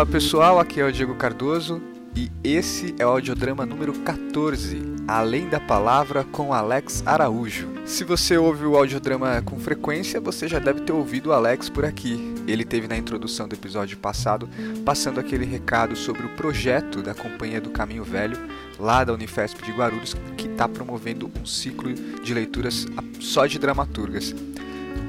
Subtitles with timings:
[0.00, 1.82] Fala pessoal, aqui é o Diego Cardoso
[2.16, 7.68] e esse é o audiodrama número 14, Além da Palavra com Alex Araújo.
[7.84, 11.84] Se você ouve o audiodrama com frequência, você já deve ter ouvido o Alex por
[11.84, 12.32] aqui.
[12.46, 14.48] Ele teve na introdução do episódio passado
[14.86, 18.38] passando aquele recado sobre o projeto da Companhia do Caminho Velho,
[18.78, 22.86] lá da Unifesp de Guarulhos, que está promovendo um ciclo de leituras
[23.20, 24.34] só de dramaturgas.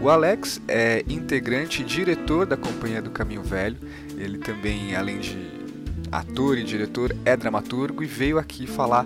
[0.01, 3.77] O Alex é integrante e diretor da Companhia do Caminho Velho.
[4.17, 5.37] Ele também, além de
[6.11, 9.05] ator e diretor, é dramaturgo e veio aqui falar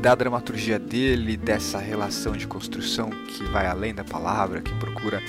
[0.00, 5.22] da dramaturgia dele, dessa relação de construção que vai além da palavra, que procura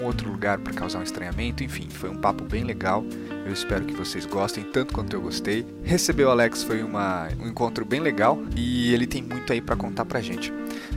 [0.00, 1.62] um outro lugar para causar um estranhamento.
[1.62, 3.04] Enfim, foi um papo bem legal.
[3.46, 5.64] Eu espero que vocês gostem tanto quanto eu gostei.
[5.84, 9.76] Receber o Alex foi uma, um encontro bem legal e ele tem muito aí para
[9.76, 10.52] contar pra gente.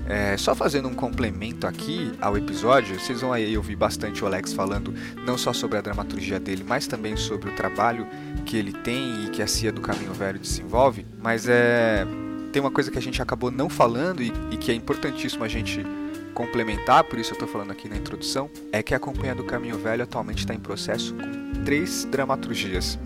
[0.07, 4.53] É, só fazendo um complemento aqui ao episódio, vocês vão aí ouvir bastante o Alex
[4.53, 4.93] falando
[5.25, 8.07] não só sobre a dramaturgia dele, mas também sobre o trabalho
[8.45, 11.05] que ele tem e que a CIA do Caminho Velho desenvolve.
[11.21, 12.07] Mas é
[12.51, 15.47] tem uma coisa que a gente acabou não falando e, e que é importantíssimo a
[15.47, 15.85] gente
[16.33, 19.77] complementar, por isso eu estou falando aqui na introdução, é que a Companhia do Caminho
[19.77, 22.97] Velho atualmente está em processo com três dramaturgias.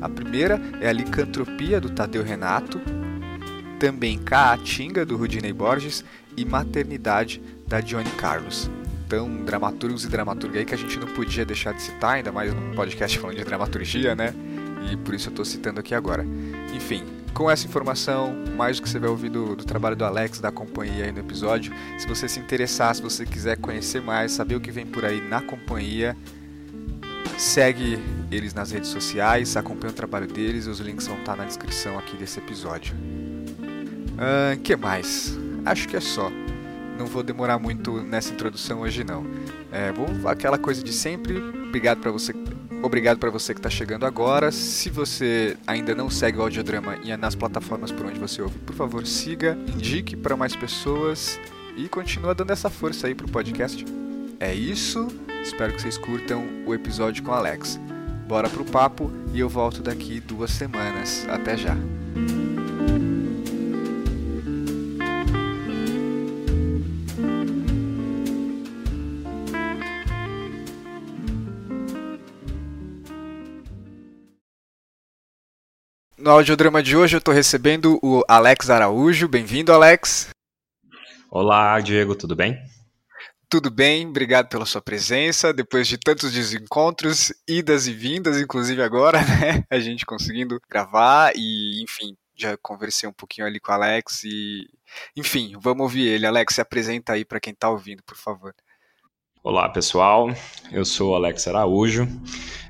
[0.00, 2.80] A primeira é a Licantropia do Tadeu Renato,
[3.78, 6.04] também Caatinga do Rudinei Borges
[6.36, 8.70] e Maternidade da Johnny Carlos.
[9.06, 12.54] Então, dramaturgos e dramaturga aí que a gente não podia deixar de citar, ainda mais
[12.54, 14.34] num podcast falando de dramaturgia, né?
[14.90, 16.24] E por isso eu estou citando aqui agora.
[16.74, 20.40] Enfim, com essa informação, mais do que você vai ouvir do, do, trabalho do Alex,
[20.40, 24.54] da companhia aí no episódio, se você se interessar, se você quiser conhecer mais, saber
[24.54, 26.16] o que vem por aí na companhia,
[27.38, 27.98] segue
[28.30, 32.16] eles nas redes sociais, acompanha o trabalho deles, os links vão estar na descrição aqui
[32.16, 32.94] desse episódio.
[34.14, 35.41] Uh, que mais?
[35.64, 36.30] Acho que é só.
[36.98, 39.26] Não vou demorar muito nessa introdução hoje não.
[39.70, 41.38] É, vou aquela coisa de sempre.
[41.38, 42.34] Obrigado para você,
[42.82, 44.52] obrigado para você que está chegando agora.
[44.52, 48.58] Se você ainda não segue o audiodrama e é nas plataformas por onde você ouve,
[48.58, 51.40] por favor siga, indique para mais pessoas
[51.76, 53.84] e continua dando essa força aí pro podcast.
[54.38, 55.08] É isso.
[55.42, 57.80] Espero que vocês curtam o episódio com Alex.
[58.28, 61.26] Bora pro papo e eu volto daqui duas semanas.
[61.28, 61.76] Até já.
[76.22, 79.26] No audiodrama de hoje eu estou recebendo o Alex Araújo.
[79.26, 80.30] Bem-vindo, Alex.
[81.28, 82.56] Olá, Diego, tudo bem?
[83.48, 85.52] Tudo bem, obrigado pela sua presença.
[85.52, 89.64] Depois de tantos desencontros, idas e vindas, inclusive agora, né?
[89.68, 94.70] A gente conseguindo gravar e, enfim, já conversei um pouquinho ali com o Alex e,
[95.16, 96.24] enfim, vamos ouvir ele.
[96.24, 98.54] Alex, se apresenta aí para quem está ouvindo, por favor.
[99.44, 100.28] Olá, pessoal.
[100.70, 102.06] Eu sou Alex Araújo.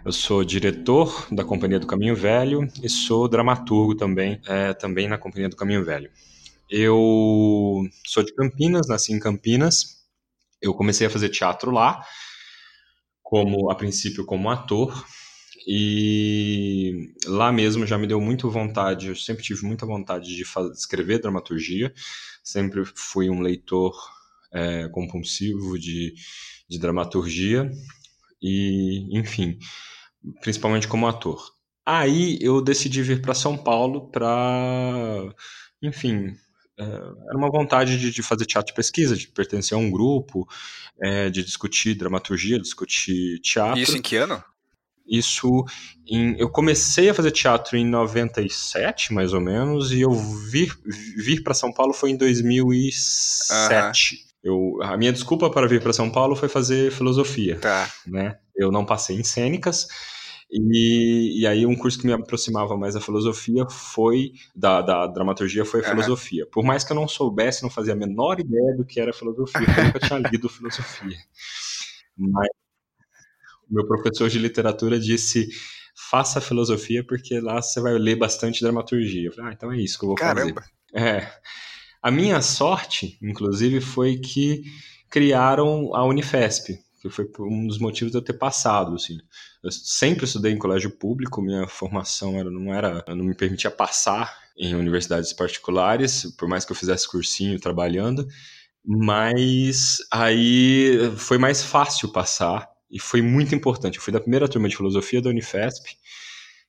[0.02, 5.18] Eu sou diretor da Companhia do Caminho Velho e sou dramaturgo também, é, também na
[5.18, 6.10] Companhia do Caminho Velho.
[6.70, 10.02] Eu sou de Campinas, nasci em Campinas.
[10.62, 12.02] Eu comecei a fazer teatro lá,
[13.22, 15.04] como a princípio como ator,
[15.68, 20.72] e lá mesmo já me deu muito vontade, eu sempre tive muita vontade de fazer,
[20.72, 21.92] escrever dramaturgia,
[22.42, 23.94] sempre fui um leitor
[24.52, 26.14] é, compulsivo de,
[26.72, 27.70] de dramaturgia,
[28.40, 29.58] e enfim,
[30.40, 31.52] principalmente como ator.
[31.84, 35.34] Aí eu decidi vir para São Paulo para,
[35.82, 36.34] enfim,
[36.78, 40.48] é, era uma vontade de, de, fazer teatro de pesquisa, de pertencer a um grupo,
[41.00, 43.78] é, de discutir dramaturgia, discutir teatro.
[43.78, 44.42] Isso em que ano?
[45.06, 45.64] Isso,
[46.06, 50.72] em, eu comecei a fazer teatro em 97, mais ou menos, e eu vir,
[51.16, 54.14] vir para São Paulo foi em 2007.
[54.14, 54.31] Uhum.
[54.42, 57.58] Eu, a minha desculpa para vir para São Paulo foi fazer filosofia.
[57.58, 57.88] Tá.
[58.06, 58.38] Né?
[58.56, 59.86] Eu não passei em cênicas,
[60.54, 65.64] e, e, aí um curso que me aproximava mais da filosofia foi, da, da dramaturgia,
[65.64, 66.46] foi a filosofia.
[66.46, 69.62] Por mais que eu não soubesse, não fazia a menor ideia do que era filosofia,
[69.62, 71.16] eu nunca tinha lido filosofia.
[72.18, 72.48] Mas
[73.70, 75.48] o meu professor de literatura disse,
[76.10, 79.28] faça filosofia porque lá você vai ler bastante dramaturgia.
[79.28, 80.60] Eu falei, ah, então é isso que eu vou Caramba.
[80.60, 80.70] fazer.
[80.94, 81.32] É.
[82.02, 84.64] A minha sorte, inclusive, foi que
[85.08, 89.18] criaram a Unifesp, que foi um dos motivos de eu ter passado, assim.
[89.62, 94.36] Eu sempre estudei em colégio público, minha formação era, não era, não me permitia passar
[94.58, 98.26] em universidades particulares, por mais que eu fizesse cursinho trabalhando,
[98.84, 103.96] mas aí foi mais fácil passar e foi muito importante.
[103.98, 105.96] Eu fui da primeira turma de filosofia da Unifesp,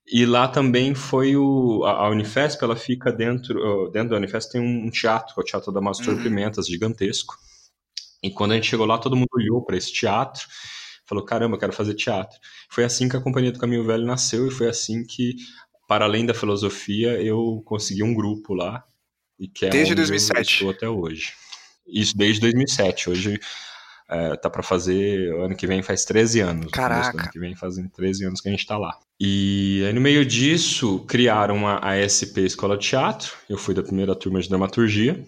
[0.05, 1.85] e lá também foi o.
[1.85, 3.89] A Unifesp, ela fica dentro.
[3.91, 6.23] Dentro da Unifesp tem um teatro, que é o Teatro da Mastor uhum.
[6.23, 7.35] Pimentas, gigantesco.
[8.21, 10.45] E quando a gente chegou lá, todo mundo olhou para esse teatro,
[11.05, 12.37] falou: caramba, quero fazer teatro.
[12.69, 15.35] Foi assim que a Companhia do Caminho Velho nasceu e foi assim que,
[15.87, 18.83] para além da filosofia, eu consegui um grupo lá.
[19.39, 20.37] E que é desde 2007.
[20.37, 21.33] Eu estou até hoje.
[21.87, 23.09] Isso desde 2007.
[23.09, 23.39] Hoje
[24.09, 26.71] é, tá para fazer, ano que vem faz 13 anos.
[26.71, 27.21] Caraca.
[27.21, 28.97] Ano que vem fazem 13 anos que a gente tá lá.
[29.19, 33.33] E aí, no meio disso, criaram a, a SP Escola de Teatro.
[33.49, 35.23] Eu fui da primeira turma de dramaturgia.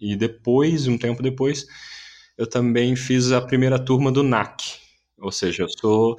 [0.00, 1.66] E depois, um tempo depois,
[2.36, 4.76] eu também fiz a primeira turma do NAC.
[5.18, 6.16] Ou seja, eu sou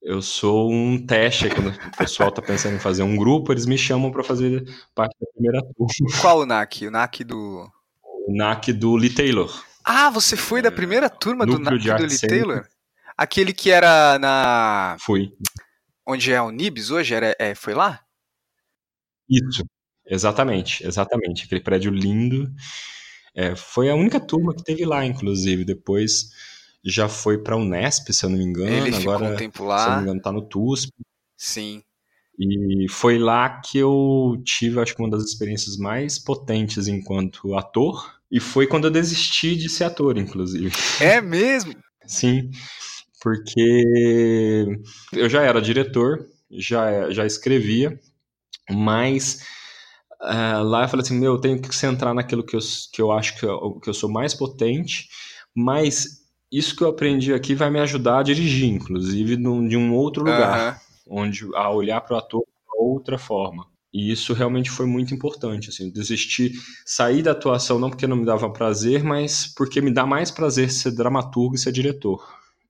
[0.00, 3.76] eu sou um teste quando o pessoal está pensando em fazer um grupo, eles me
[3.76, 4.64] chamam para fazer
[4.94, 6.20] parte da primeira turma.
[6.20, 6.86] Qual o NAC?
[6.86, 7.68] O NAC do
[8.02, 9.50] o NAC do Lee Taylor.
[9.90, 12.68] Ah, você foi da primeira turma do do Lee Taylor?
[13.16, 15.32] Aquele que era na Fui.
[16.06, 18.02] Onde é o Nibs hoje era é, foi lá?
[19.26, 19.64] Isso.
[20.06, 21.46] Exatamente, exatamente.
[21.46, 22.52] Aquele prédio lindo.
[23.34, 25.64] É, foi a única turma que teve lá, inclusive.
[25.64, 26.32] Depois
[26.84, 28.86] já foi para a Unesp, se eu não me engano.
[28.86, 29.78] Ele Agora, um tempo lá.
[29.78, 30.92] se eu não me engano, tá no TUSP.
[31.34, 31.82] Sim.
[32.38, 38.17] E foi lá que eu tive, acho que uma das experiências mais potentes enquanto ator.
[38.30, 40.70] E foi quando eu desisti de ser ator, inclusive.
[41.00, 41.74] É mesmo?
[42.06, 42.50] Sim,
[43.22, 44.66] porque
[45.12, 47.98] eu já era diretor, já, já escrevia,
[48.70, 49.42] mas
[50.20, 52.60] uh, lá eu falei assim, meu, eu tenho que centrar naquilo que eu,
[52.92, 55.08] que eu acho que eu, que eu sou mais potente,
[55.54, 56.18] mas
[56.50, 60.80] isso que eu aprendi aqui vai me ajudar a dirigir, inclusive, de um outro lugar,
[61.06, 61.22] uhum.
[61.22, 63.66] onde a olhar para o ator de outra forma.
[63.98, 66.52] E isso realmente foi muito importante, assim, desistir,
[66.86, 70.70] sair da atuação não porque não me dava prazer, mas porque me dá mais prazer
[70.70, 72.24] ser dramaturgo e ser diretor.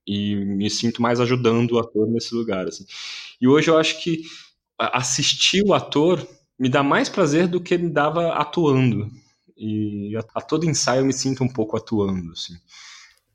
[0.06, 2.86] E me sinto mais ajudando o ator nesse lugar, assim.
[3.38, 4.22] E hoje eu acho que
[4.78, 6.26] assistir o ator
[6.58, 9.10] me dá mais prazer do que me dava atuando.
[9.54, 12.54] E a, a todo ensaio eu me sinto um pouco atuando, assim.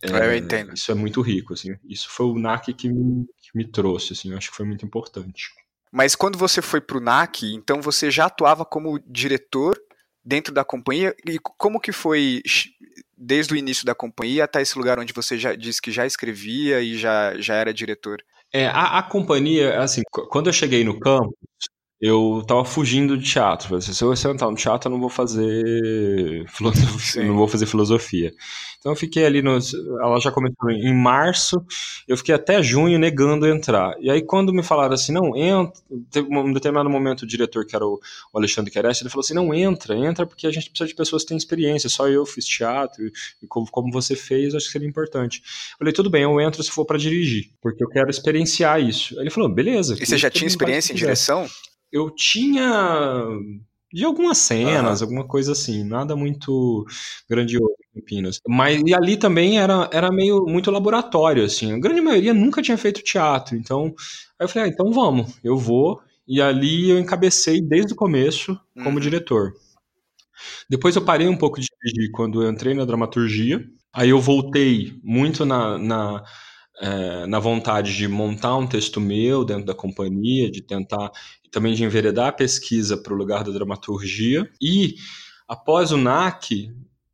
[0.02, 0.74] É, eu entendo.
[0.74, 1.76] Isso é muito rico, assim.
[1.88, 4.32] Isso foi o NAC que me, que me trouxe, assim.
[4.32, 5.52] Eu acho que foi muito importante.
[5.94, 9.80] Mas quando você foi pro NAC, então você já atuava como diretor
[10.26, 11.16] dentro da companhia?
[11.24, 12.42] E como que foi
[13.16, 16.82] desde o início da companhia até esse lugar onde você já disse que já escrevia
[16.82, 18.24] e já, já era diretor?
[18.52, 21.36] É, a, a companhia, assim, quando eu cheguei no campus,
[22.06, 23.82] eu tava fugindo de teatro.
[23.82, 28.34] Se eu sentar no teatro, eu não vou fazer filosofia, não vou fazer filosofia.
[28.78, 29.58] Então eu fiquei ali no,
[30.02, 31.66] ela já começou em março,
[32.06, 33.96] eu fiquei até junho negando entrar.
[34.02, 37.74] E aí quando me falaram assim, não entra, teve um determinado momento o diretor que
[37.74, 37.98] era o,
[38.36, 41.30] Alexandre Quereste, ele falou assim, não entra, entra porque a gente precisa de pessoas que
[41.30, 41.90] têm experiência.
[41.90, 43.02] Só eu fiz teatro
[43.42, 45.42] e como, como você fez, acho que seria importante.
[45.72, 49.14] Eu falei, tudo bem, eu entro se for para dirigir, porque eu quero experienciar isso.
[49.14, 49.96] Aí ele falou, beleza.
[49.98, 51.48] E você já tinha experiência em direção?
[51.94, 53.28] Eu tinha
[53.94, 55.06] de algumas cenas, uhum.
[55.06, 56.84] alguma coisa assim, nada muito
[57.30, 58.40] grandioso em Campinas.
[58.48, 61.72] Mas e ali também era, era meio muito laboratório, assim.
[61.72, 63.94] A grande maioria nunca tinha feito teatro, então
[64.40, 66.02] aí eu falei, ah, então vamos, eu vou.
[66.28, 69.00] E ali eu encabecei desde o começo como uhum.
[69.00, 69.54] diretor.
[70.68, 73.64] Depois eu parei um pouco de dirigir quando eu entrei na dramaturgia.
[73.94, 76.24] Aí eu voltei muito na, na
[76.82, 81.12] é, na vontade de montar um texto meu dentro da companhia, de tentar
[81.52, 84.50] também de enveredar a pesquisa para o lugar da dramaturgia.
[84.62, 84.96] E
[85.48, 86.72] após o NAC,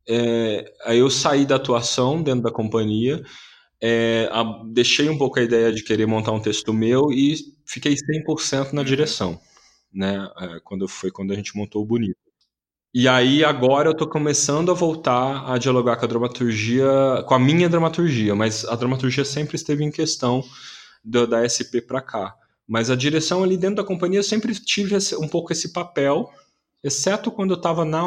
[0.08, 3.22] é, aí eu saí da atuação dentro da companhia,
[3.80, 7.94] é, a, deixei um pouco a ideia de querer montar um texto meu e fiquei
[7.94, 9.40] 100% na direção,
[9.92, 10.28] né?
[10.38, 12.29] É, quando foi quando a gente montou o Bonito.
[12.92, 16.84] E aí agora eu estou começando a voltar a dialogar com a dramaturgia,
[17.26, 20.42] com a minha dramaturgia, mas a dramaturgia sempre esteve em questão
[21.04, 22.34] do, da SP para cá.
[22.66, 26.28] Mas a direção ali dentro da companhia eu sempre tive um pouco esse papel,
[26.82, 28.02] exceto quando eu estava na,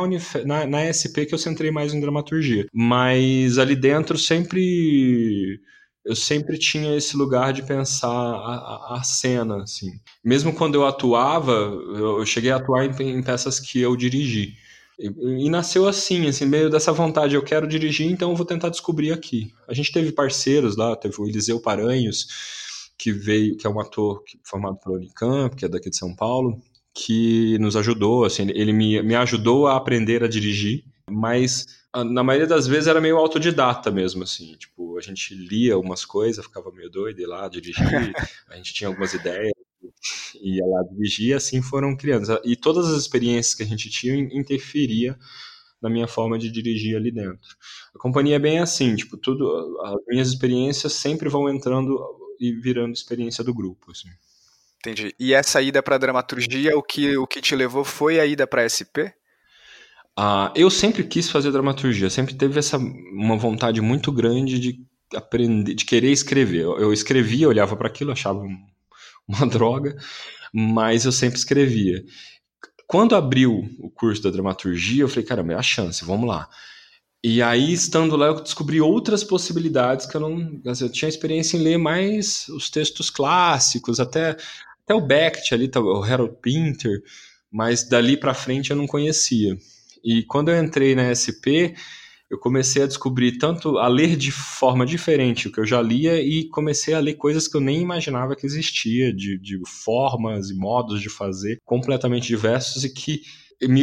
[0.45, 2.65] na, na SP que eu centrei mais em dramaturgia.
[2.73, 5.61] Mas ali dentro sempre
[6.05, 9.91] eu sempre tinha esse lugar de pensar a, a, a cena, assim.
[10.23, 14.61] Mesmo quando eu atuava, eu, eu cheguei a atuar em, em peças que eu dirigi.
[14.99, 15.07] E,
[15.45, 19.11] e, nasceu assim, assim, meio dessa vontade, eu quero dirigir, então eu vou tentar descobrir
[19.11, 19.53] aqui.
[19.67, 24.23] A gente teve parceiros lá, teve o Eliseu Paranhos, que veio, que é um ator
[24.43, 26.61] formado pela Unicamp, que é daqui de São Paulo,
[26.93, 32.47] que nos ajudou, assim, ele me, me ajudou a aprender a dirigir, mas na maioria
[32.47, 36.89] das vezes era meio autodidata mesmo, assim, tipo, a gente lia algumas coisas, ficava meio
[36.89, 37.83] doido, ia lá dirigir,
[38.49, 39.53] a gente tinha algumas ideias,
[40.41, 42.39] ia lá dirigir, assim foram criando.
[42.43, 45.17] E todas as experiências que a gente tinha interferia
[45.81, 47.57] na minha forma de dirigir ali dentro.
[47.93, 51.99] A companhia é bem assim, tipo, tudo, as minhas experiências sempre vão entrando
[52.39, 54.07] e virando experiência do grupo, assim.
[54.79, 55.13] Entendi.
[55.19, 58.67] E essa ida para dramaturgia, o que, o que te levou foi a ida para
[58.67, 59.11] SP?
[60.15, 65.73] Ah, eu sempre quis fazer dramaturgia, sempre teve essa uma vontade muito grande de aprender,
[65.73, 66.61] de querer escrever.
[66.61, 68.45] Eu, eu escrevia, olhava para aquilo, achava
[69.27, 69.95] uma droga,
[70.53, 72.03] mas eu sempre escrevia.
[72.87, 76.47] Quando abriu o curso da dramaturgia, eu falei, caramba, é a chance, vamos lá.
[77.23, 80.61] E aí, estando lá, eu descobri outras possibilidades que eu não.
[80.65, 84.35] Eu tinha experiência em ler mais os textos clássicos, até,
[84.83, 87.01] até o Beckett ali, o Harold Pinter,
[87.49, 89.57] mas dali para frente eu não conhecia.
[90.03, 91.71] E quando eu entrei na SP,
[92.33, 96.19] eu comecei a descobrir tanto a ler de forma diferente o que eu já lia
[96.19, 100.55] e comecei a ler coisas que eu nem imaginava que existia, de, de formas e
[100.55, 103.21] modos de fazer completamente diversos e que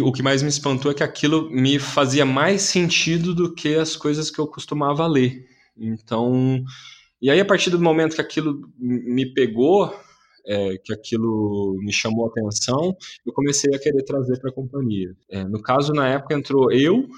[0.02, 3.94] o que mais me espantou é que aquilo me fazia mais sentido do que as
[3.94, 5.46] coisas que eu costumava ler.
[5.76, 6.60] Então,
[7.22, 9.94] e aí a partir do momento que aquilo me pegou,
[10.44, 15.14] é, que aquilo me chamou a atenção, eu comecei a querer trazer para a companhia.
[15.30, 17.08] É, no caso, na época entrou eu,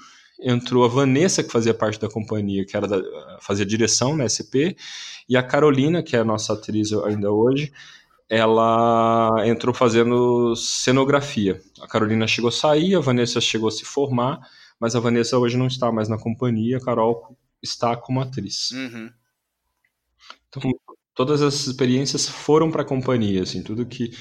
[0.43, 3.01] entrou a Vanessa, que fazia parte da companhia, que era da,
[3.39, 4.75] fazia direção na SP,
[5.27, 7.71] e a Carolina, que é a nossa atriz ainda hoje,
[8.29, 11.61] ela entrou fazendo cenografia.
[11.81, 14.39] A Carolina chegou a sair, a Vanessa chegou a se formar,
[14.79, 18.71] mas a Vanessa hoje não está mais na companhia, a Carol está como atriz.
[18.71, 19.09] Uhum.
[20.49, 20.71] Então,
[21.13, 24.11] todas essas experiências foram para a companhia, assim, tudo que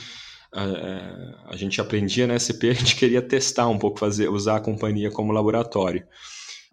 [0.52, 4.60] a, a, gente aprendia na SP, a gente queria testar um pouco, fazer, usar a
[4.60, 6.06] companhia como laboratório.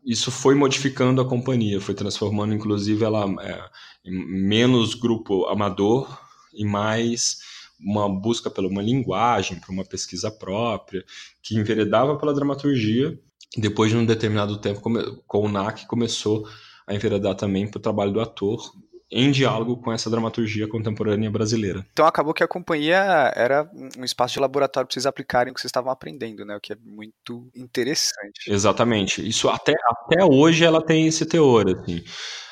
[0.05, 3.62] Isso foi modificando a companhia, foi transformando, inclusive, ela é,
[4.05, 6.07] menos grupo amador,
[6.53, 7.38] e mais
[7.79, 11.03] uma busca pela uma linguagem, para uma pesquisa própria,
[11.41, 13.17] que enveredava pela dramaturgia.
[13.57, 14.81] Depois de um determinado tempo,
[15.25, 16.48] com o NAC, começou
[16.86, 18.74] a enveredar também para o trabalho do ator,
[19.12, 21.86] em diálogo com essa dramaturgia contemporânea brasileira.
[21.92, 25.62] Então acabou que a companhia era um espaço de laboratório para vocês aplicarem o que
[25.62, 26.56] vocês estavam aprendendo, né?
[26.56, 28.48] O que é muito interessante.
[28.48, 29.28] Exatamente.
[29.28, 32.04] Isso até, até hoje ela tem esse teor, assim.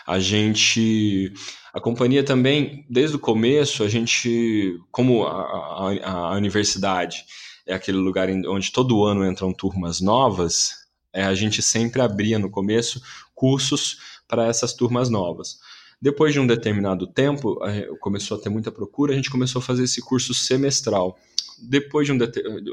[0.06, 1.34] A gente
[1.78, 7.24] a companhia também, desde o começo, a gente, como a, a, a universidade
[7.68, 10.72] é aquele lugar onde todo ano entram turmas novas,
[11.14, 13.00] é, a gente sempre abria no começo
[13.36, 13.98] cursos
[14.28, 15.60] para essas turmas novas.
[16.02, 17.58] Depois de um determinado tempo,
[18.00, 21.18] começou a ter muita procura, a gente começou a fazer esse curso semestral.
[21.60, 22.20] Depois de um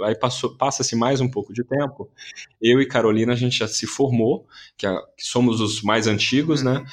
[0.04, 0.14] aí
[0.59, 2.11] passa-se mais um pouco de tempo.
[2.61, 6.62] Eu e Carolina a gente já se formou, que, a, que somos os mais antigos,
[6.62, 6.78] né?
[6.78, 6.85] Uhum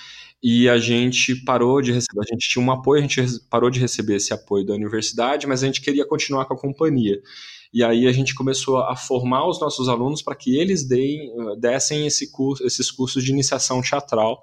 [0.44, 3.80] e a gente parou de receber, a gente tinha um apoio, a gente parou de
[3.80, 7.22] receber esse apoio da universidade, mas a gente queria continuar com a companhia.
[7.72, 12.08] E aí a gente começou a formar os nossos alunos para que eles deem, dessem
[12.08, 14.42] esse curso, esses cursos de iniciação teatral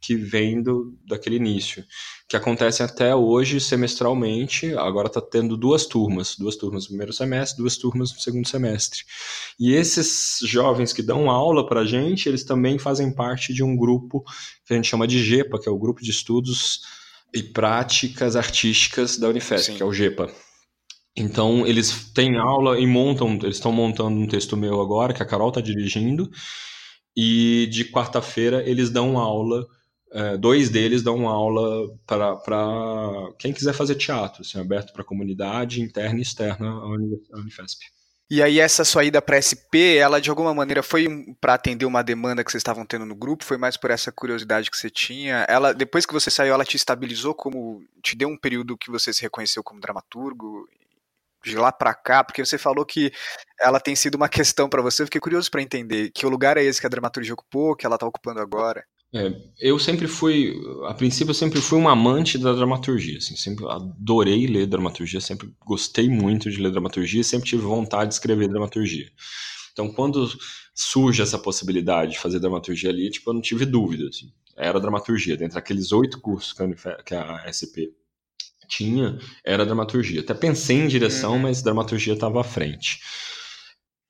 [0.00, 1.84] que vem do, daquele início,
[2.28, 4.74] que acontecem até hoje semestralmente.
[4.74, 9.00] Agora está tendo duas turmas, duas turmas no primeiro semestre, duas turmas no segundo semestre.
[9.58, 13.76] E esses jovens que dão aula para a gente, eles também fazem parte de um
[13.76, 14.22] grupo
[14.64, 16.82] que a gente chama de GEPA, que é o Grupo de Estudos
[17.34, 19.76] e Práticas Artísticas da Unifesp, Sim.
[19.76, 20.30] que é o GEPA.
[21.16, 25.26] Então, eles têm aula e montam, eles estão montando um texto meu agora, que a
[25.26, 26.30] Carol está dirigindo,
[27.16, 29.66] e de quarta-feira eles dão aula
[30.16, 35.82] é, dois deles dão aula para quem quiser fazer teatro, assim, aberto para a comunidade
[35.82, 37.84] interna e externa à Unifesp.
[38.30, 41.06] E aí essa sua ida para SP, ela de alguma maneira foi
[41.38, 43.44] para atender uma demanda que vocês estavam tendo no grupo?
[43.44, 45.44] Foi mais por essa curiosidade que você tinha?
[45.50, 49.12] Ela depois que você saiu, ela te estabilizou como te deu um período que você
[49.12, 50.66] se reconheceu como dramaturgo
[51.44, 53.12] de lá para cá, porque você falou que
[53.60, 55.02] ela tem sido uma questão para você.
[55.02, 57.84] Eu fiquei curioso para entender que o lugar é esse que a dramaturgia ocupou, que
[57.84, 58.82] ela está ocupando agora.
[59.16, 60.54] É, eu sempre fui,
[60.84, 65.50] a princípio, eu sempre fui um amante da dramaturgia, assim, sempre adorei ler dramaturgia, sempre
[65.64, 69.10] gostei muito de ler dramaturgia, sempre tive vontade de escrever dramaturgia.
[69.72, 70.28] Então, quando
[70.74, 75.36] surge essa possibilidade de fazer dramaturgia ali, tipo, eu não tive dúvida, assim, era dramaturgia.
[75.36, 76.52] Dentre aqueles oito cursos
[77.04, 77.92] que a, SP
[78.68, 80.20] tinha, era dramaturgia.
[80.20, 81.38] Até pensei em direção, uhum.
[81.40, 83.00] mas dramaturgia estava à frente.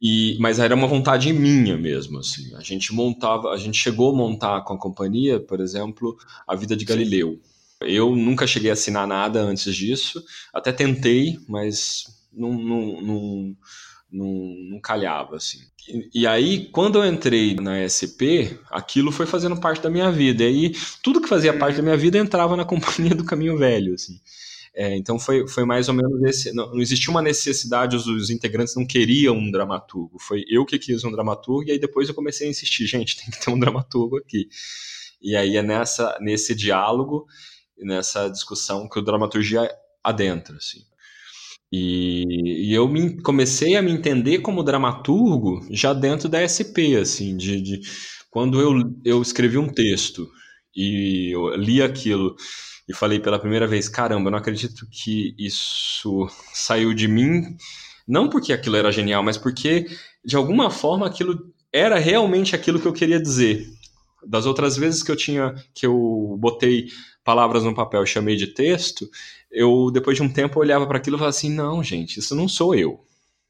[0.00, 2.54] E, mas era uma vontade minha mesmo, assim.
[2.56, 6.76] A gente montava, a gente chegou a montar com a companhia, por exemplo, a vida
[6.76, 7.40] de Galileu.
[7.80, 10.22] Eu nunca cheguei a assinar nada antes disso,
[10.52, 13.56] até tentei, mas não, não, não,
[14.12, 15.58] não, não calhava, assim.
[15.88, 20.42] E, e, aí, quando eu entrei na SP, aquilo foi fazendo parte da minha vida.
[20.42, 20.72] E aí,
[21.02, 24.18] tudo que fazia parte da minha vida entrava na companhia do Caminho Velho, assim.
[24.78, 26.52] É, então foi, foi mais ou menos esse.
[26.52, 30.18] Não, não, existia uma necessidade, os, os, integrantes não queriam um dramaturgo.
[30.20, 33.30] Foi eu que quis um dramaturgo, e aí depois eu comecei a insistir, gente, tem
[33.30, 34.48] que ter um dramaturgo aqui.
[35.22, 37.26] E aí é nessa, nesse diálogo,
[37.78, 39.66] nessa discussão que o dramaturgia
[40.04, 40.54] adentra.
[40.56, 40.80] Assim.
[41.72, 47.34] E, e eu me, comecei a me entender como dramaturgo já dentro da SP, assim,
[47.34, 47.80] de, de
[48.30, 50.30] quando eu, eu escrevi um texto
[50.76, 52.36] e li aquilo
[52.88, 57.56] e falei pela primeira vez, caramba, eu não acredito que isso saiu de mim,
[58.06, 59.86] não porque aquilo era genial, mas porque
[60.24, 63.68] de alguma forma aquilo era realmente aquilo que eu queria dizer.
[64.24, 66.88] Das outras vezes que eu tinha que eu botei
[67.24, 69.08] palavras no papel e chamei de texto,
[69.50, 72.48] eu depois de um tempo olhava para aquilo e falava assim, não, gente, isso não
[72.48, 73.04] sou eu.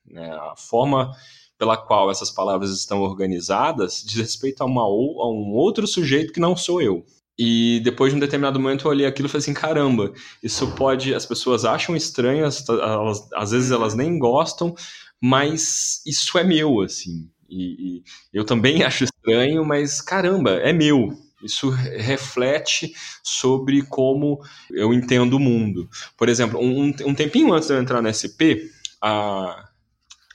[0.07, 0.31] Né?
[0.31, 1.13] A forma
[1.59, 6.41] pela qual essas palavras estão organizadas diz respeito a, uma, a um outro sujeito que
[6.41, 7.05] não sou eu.
[7.39, 10.13] E depois de um determinado momento eu olhei aquilo e falei assim, caramba,
[10.43, 14.75] isso pode, as pessoas acham estranho, elas, às vezes elas nem gostam,
[15.21, 17.29] mas isso é meu, assim.
[17.49, 18.03] E, e
[18.33, 21.13] eu também acho estranho, mas caramba, é meu.
[21.43, 24.41] Isso reflete sobre como
[24.71, 25.89] eu entendo o mundo.
[26.17, 29.69] Por exemplo, um, um tempinho antes de eu entrar na SP, a,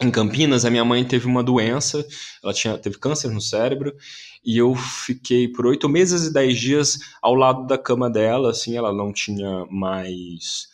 [0.02, 2.06] em Campinas, a minha mãe teve uma doença,
[2.44, 3.96] ela tinha, teve câncer no cérebro,
[4.44, 8.76] e eu fiquei por oito meses e dez dias ao lado da cama dela, assim,
[8.76, 10.68] ela não tinha mais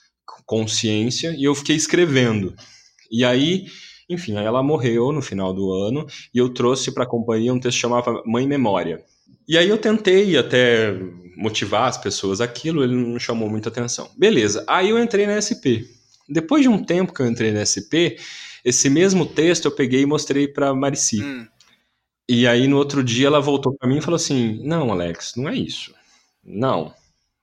[0.46, 2.56] consciência, e eu fiquei escrevendo.
[3.12, 3.66] E aí,
[4.10, 7.60] enfim, aí ela morreu no final do ano, e eu trouxe para a companhia um
[7.60, 9.04] texto que chamava Mãe Memória.
[9.48, 10.94] E aí eu tentei até
[11.38, 14.10] motivar as pessoas aquilo, ele não chamou muita atenção.
[14.18, 15.86] Beleza, aí eu entrei na SP.
[16.28, 18.20] Depois de um tempo que eu entrei na SP,
[18.66, 21.22] esse mesmo texto eu peguei e mostrei para Marici.
[21.22, 21.46] Hum.
[22.30, 25.50] E aí no outro dia ela voltou para mim e falou assim: "Não, Alex, não
[25.50, 25.94] é isso.
[26.44, 26.94] Não.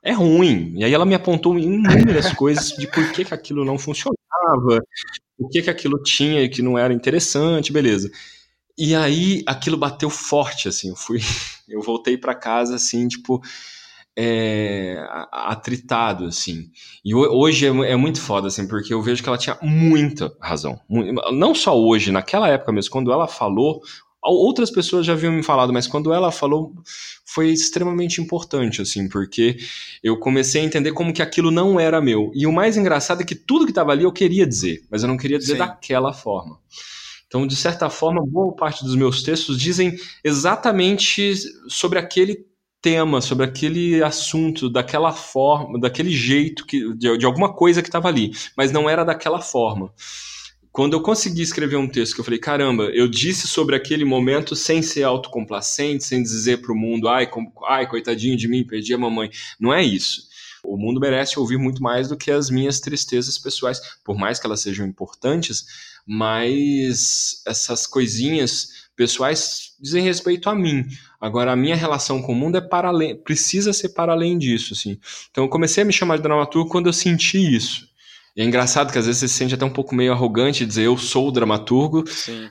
[0.02, 0.74] É ruim".
[0.76, 4.82] E aí ela me apontou inúmeras coisas de por que, que aquilo não funcionava,
[5.38, 8.10] o que que aquilo tinha e que não era interessante, beleza.
[8.76, 11.20] E aí aquilo bateu forte assim, eu fui,
[11.68, 13.40] eu voltei para casa assim, tipo,
[14.16, 14.96] é,
[15.32, 16.70] atritado, assim.
[17.04, 20.80] E hoje é, é, muito foda, assim, porque eu vejo que ela tinha muita razão.
[21.32, 23.80] Não só hoje, naquela época mesmo, quando ela falou,
[24.32, 26.72] outras pessoas já haviam me falado, mas quando ela falou,
[27.24, 29.56] foi extremamente importante, assim, porque
[30.02, 32.30] eu comecei a entender como que aquilo não era meu.
[32.34, 35.08] E o mais engraçado é que tudo que estava ali eu queria dizer, mas eu
[35.08, 35.58] não queria dizer Sim.
[35.58, 36.58] daquela forma.
[37.26, 41.34] Então, de certa forma, boa parte dos meus textos dizem exatamente
[41.68, 42.46] sobre aquele
[42.80, 48.08] tema, sobre aquele assunto, daquela forma, daquele jeito, que, de, de alguma coisa que estava
[48.08, 49.90] ali, mas não era daquela forma.
[50.74, 54.56] Quando eu consegui escrever um texto que eu falei, caramba, eu disse sobre aquele momento
[54.56, 58.92] sem ser autocomplacente, sem dizer para o mundo, ai, com, ai, coitadinho de mim, perdi
[58.92, 59.30] a mamãe.
[59.60, 60.22] Não é isso.
[60.64, 64.46] O mundo merece ouvir muito mais do que as minhas tristezas pessoais, por mais que
[64.48, 65.64] elas sejam importantes,
[66.04, 70.84] mas essas coisinhas pessoais dizem respeito a mim.
[71.20, 74.74] Agora, a minha relação com o mundo é para além, precisa ser para além disso,
[74.74, 74.98] assim.
[75.30, 77.93] Então, eu comecei a me chamar de dramaturgo quando eu senti isso.
[78.36, 80.66] E é engraçado que às vezes você se sente até um pouco meio arrogante de
[80.66, 82.04] dizer eu sou o dramaturgo,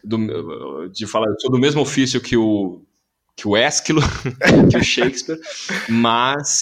[0.03, 2.81] do, de falar eu sou do mesmo ofício que o
[3.35, 3.99] que o Ésquilo,
[4.69, 5.39] que o Shakespeare,
[5.89, 6.61] mas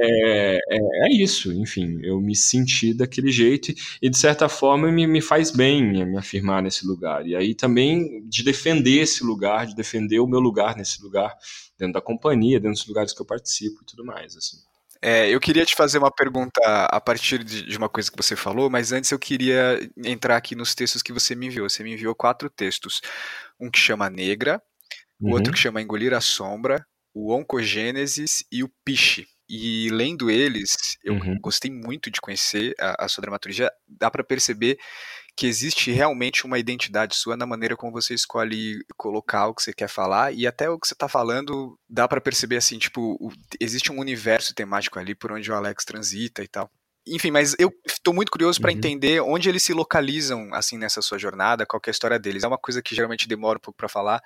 [0.00, 5.06] é, é, é, isso, enfim, eu me senti daquele jeito e, de certa forma, me,
[5.06, 7.26] me faz bem me afirmar nesse lugar.
[7.26, 11.36] E aí também de defender esse lugar, de defender o meu lugar nesse lugar,
[11.78, 14.58] dentro da companhia, dentro dos lugares que eu participo e tudo mais, assim.
[15.04, 18.36] É, eu queria te fazer uma pergunta a partir de, de, uma coisa que você
[18.36, 21.68] falou, mas antes eu queria entrar aqui nos textos que você me enviou.
[21.68, 23.00] Você me enviou quatro textos.
[23.58, 24.62] Um que chama Negra,
[25.20, 25.32] o uhum.
[25.32, 29.26] outro que chama Engolir a Sombra, o Oncogênesis e o Piche.
[29.48, 31.36] E lendo eles, eu uhum.
[31.40, 33.70] gostei muito de conhecer a, a sua dramaturgia.
[33.88, 34.78] Dá para perceber
[35.36, 39.72] que existe realmente uma identidade sua na maneira como você escolhe colocar o que você
[39.72, 43.32] quer falar e até o que você está falando dá para perceber assim, tipo, o,
[43.60, 46.70] existe um universo temático ali por onde o Alex transita e tal.
[47.06, 48.76] Enfim, mas eu estou muito curioso para uhum.
[48.76, 52.44] entender onde eles se localizam assim nessa sua jornada, qual é a história deles.
[52.44, 54.22] É uma coisa que geralmente demora um pouco para falar,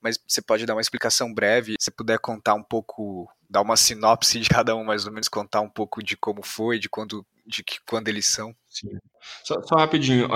[0.00, 4.38] mas você pode dar uma explicação breve, se puder contar um pouco, dar uma sinopse
[4.38, 7.64] de cada um, mais ou menos contar um pouco de como foi, de quando, de
[7.64, 8.54] que, quando eles são.
[8.68, 8.90] Sim.
[9.44, 10.28] Só, só rapidinho,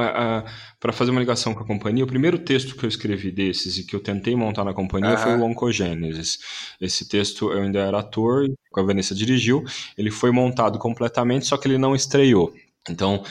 [0.80, 3.84] para fazer uma ligação com a companhia, o primeiro texto que eu escrevi desses e
[3.84, 5.18] que eu tentei montar na companhia uhum.
[5.18, 6.38] foi o Oncogênesis.
[6.80, 9.64] Esse texto eu ainda era ator, a Vanessa dirigiu,
[9.96, 12.52] ele foi montado completamente, só que ele não estreou.
[12.88, 13.24] Então,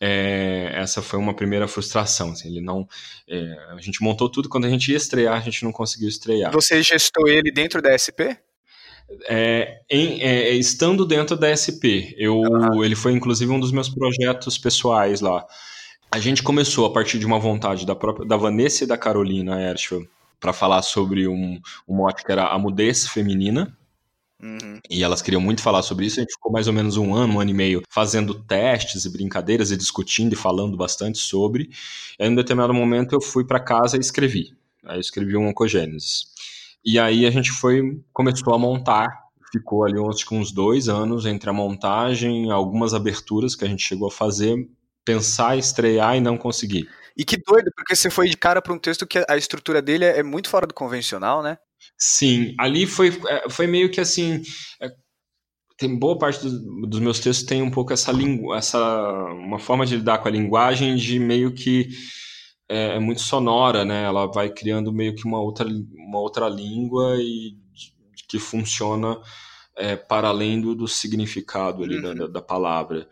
[0.00, 2.30] é, essa foi uma primeira frustração.
[2.30, 2.86] Assim, ele não,
[3.28, 6.52] é, a gente montou tudo, quando a gente ia estrear, a gente não conseguiu estrear.
[6.52, 8.38] Você gestou ele dentro da SP?
[9.28, 12.42] É, em, é, estando dentro da SP, eu,
[12.84, 15.46] ele foi inclusive um dos meus projetos pessoais lá.
[16.10, 19.60] A gente começou a partir de uma vontade da própria da Vanessa e da Carolina
[19.60, 20.06] Erschel
[20.40, 23.76] para falar sobre um, um mote que era a mudez feminina.
[24.40, 24.78] Uhum.
[24.88, 26.20] E elas queriam muito falar sobre isso.
[26.20, 29.10] A gente ficou mais ou menos um ano, um ano e meio fazendo testes e
[29.10, 31.64] brincadeiras e discutindo e falando bastante sobre.
[32.18, 34.56] E aí, em um determinado momento, eu fui para casa e escrevi.
[34.84, 36.26] Aí eu escrevi um Oncogênesis.
[36.84, 39.08] E aí a gente foi, começou a montar,
[39.52, 44.08] ficou ali uns, uns dois anos entre a montagem, algumas aberturas que a gente chegou
[44.08, 44.68] a fazer,
[45.04, 46.88] pensar, estrear e não conseguir.
[47.16, 50.04] E que doido, porque você foi de cara para um texto que a estrutura dele
[50.04, 51.58] é muito fora do convencional, né?
[51.96, 54.42] Sim, ali foi, é, foi meio que assim.
[54.80, 54.88] É,
[55.76, 56.52] tem boa parte dos,
[56.88, 58.78] dos, meus textos tem um pouco essa língua, essa
[59.32, 61.88] uma forma de lidar com a linguagem de meio que
[62.68, 64.04] é, é, muito sonora, né?
[64.04, 67.56] Ela vai criando meio que uma outra, uma outra língua e
[68.28, 69.18] que funciona
[69.74, 72.14] é, para além do, do significado ali uhum.
[72.14, 73.08] da, da, palavra.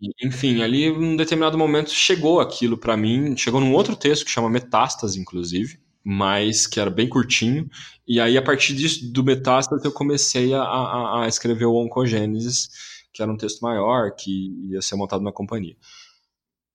[0.00, 4.24] E, enfim, ali em um determinado momento chegou aquilo para mim, chegou num outro texto
[4.24, 7.70] que chama Metástase, inclusive, mas que era bem curtinho.
[8.08, 12.68] E aí, a partir disso, do Metástase, eu comecei a, a, a escrever o Oncogênesis,
[13.12, 15.76] que era um texto maior, que ia ser montado na companhia.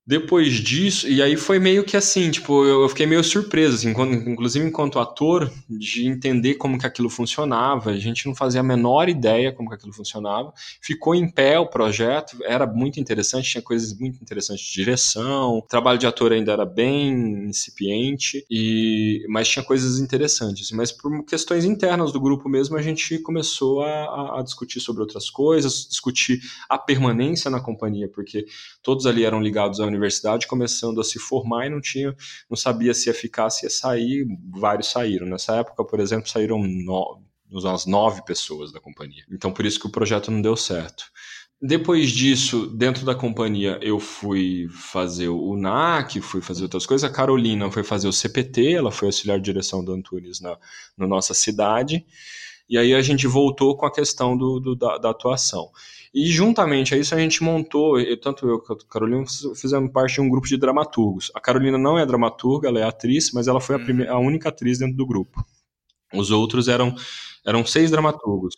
[0.06, 3.90] Depois disso, e aí foi meio que assim, tipo, eu, fiquei meio surpreso, assim,
[4.28, 7.92] inclusive enquanto ator, de entender como que aquilo funcionava.
[7.92, 10.52] A gente não fazia a menor ideia como que aquilo funcionava.
[10.82, 15.62] Ficou em pé o projeto, era muito interessante, tinha coisas muito interessantes de direção, o
[15.62, 20.66] trabalho de ator ainda era bem incipiente, e mas tinha coisas interessantes.
[20.66, 25.04] Assim, mas por questões internas do grupo mesmo, a gente começou a, a discutir sobre
[25.04, 28.46] outras coisas, discutir a permanência na companhia, porque
[28.82, 32.16] todos ali eram ligados à universidade começando a se formar e não tinha,
[32.50, 34.26] não sabia se ia ficar, se ia sair.
[34.50, 35.28] Vários saíram.
[35.28, 39.24] Nessa época, por exemplo, saíram nove, umas nove pessoas da companhia.
[39.32, 41.06] Então, por isso que o projeto não deu certo.
[41.64, 47.08] Depois disso, dentro da companhia, eu fui fazer o NAC, fui fazer outras coisas.
[47.08, 50.58] A Carolina foi fazer o CPT, ela foi auxiliar de direção do Antunes na,
[50.98, 52.04] na nossa cidade.
[52.68, 55.70] E aí a gente voltou com a questão do, do da, da, atuação.
[56.14, 59.24] E juntamente a isso a gente montou, eu, tanto eu quanto a Carolina
[59.56, 61.32] fizemos parte de um grupo de dramaturgos.
[61.34, 64.50] A Carolina não é dramaturga, ela é atriz, mas ela foi a, primeira, a única
[64.50, 65.42] atriz dentro do grupo.
[66.14, 66.94] Os outros eram,
[67.46, 68.56] eram seis dramaturgos.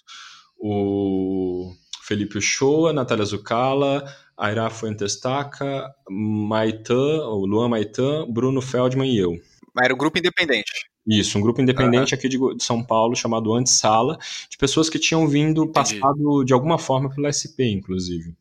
[0.58, 4.04] O Felipe Uchoa, Natália Zucala,
[4.36, 6.96] Aira Fuentestaca, Maitã,
[7.28, 9.38] o Luan Maitã, Bruno Feldman e eu.
[9.81, 10.71] Era um grupo independente.
[11.05, 12.19] Isso, um grupo independente uhum.
[12.19, 14.17] aqui de, de, São Paulo chamado Antesala,
[14.49, 15.99] de pessoas que tinham vindo, Entendi.
[15.99, 18.36] passado de alguma forma pela SP, inclusive.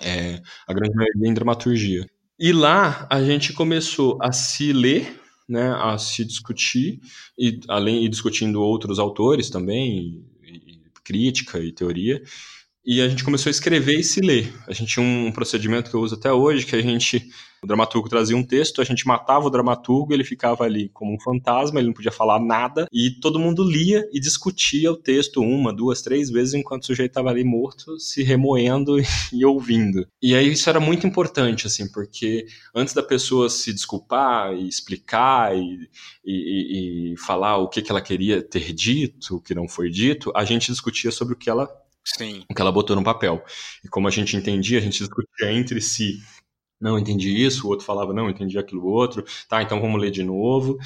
[0.00, 2.06] É, a grande maioria em dramaturgia.
[2.38, 7.00] E lá a gente começou a se ler, né, a se discutir,
[7.38, 12.22] e além e discutindo outros autores também, e, e crítica e teoria,
[12.84, 14.54] e a gente começou a escrever e se ler.
[14.68, 17.28] A gente tinha um procedimento que eu uso até hoje, que a gente,
[17.66, 21.20] o dramaturgo trazia um texto, a gente matava o dramaturgo, ele ficava ali como um
[21.20, 25.72] fantasma, ele não podia falar nada, e todo mundo lia e discutia o texto uma,
[25.72, 28.96] duas, três vezes, enquanto o sujeito estava ali morto, se remoendo
[29.32, 30.06] e ouvindo.
[30.22, 35.56] E aí isso era muito importante, assim, porque antes da pessoa se desculpar e explicar
[35.56, 35.88] e,
[36.24, 40.32] e, e falar o que, que ela queria ter dito, o que não foi dito,
[40.36, 41.68] a gente discutia sobre o que ela
[42.06, 42.44] Sim.
[42.48, 43.44] o que ela botou no papel.
[43.84, 46.22] E como a gente entendia, a gente discutia entre si.
[46.80, 49.24] Não entendi isso, o outro falava, não, entendi aquilo outro.
[49.48, 50.78] Tá, então vamos ler de novo.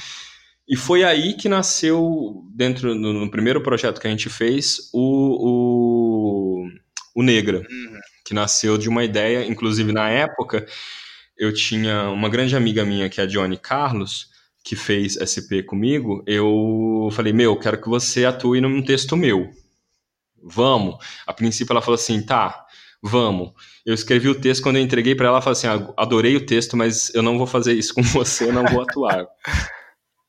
[0.69, 6.63] E foi aí que nasceu, dentro no, no primeiro projeto que a gente fez, o,
[6.65, 6.69] o,
[7.17, 7.99] o Negra, uhum.
[8.25, 10.65] que nasceu de uma ideia, inclusive na época,
[11.37, 14.29] eu tinha uma grande amiga minha, que é a Johnny Carlos,
[14.63, 19.51] que fez SP comigo, eu falei, meu, quero que você atue num texto meu
[20.43, 20.97] vamos.
[21.27, 22.67] A princípio ela falou assim, tá,
[23.03, 23.53] vamos.
[23.85, 26.45] Eu escrevi o texto, quando eu entreguei para ela, ela falou assim, ah, adorei o
[26.45, 29.27] texto, mas eu não vou fazer isso com você, eu não vou atuar.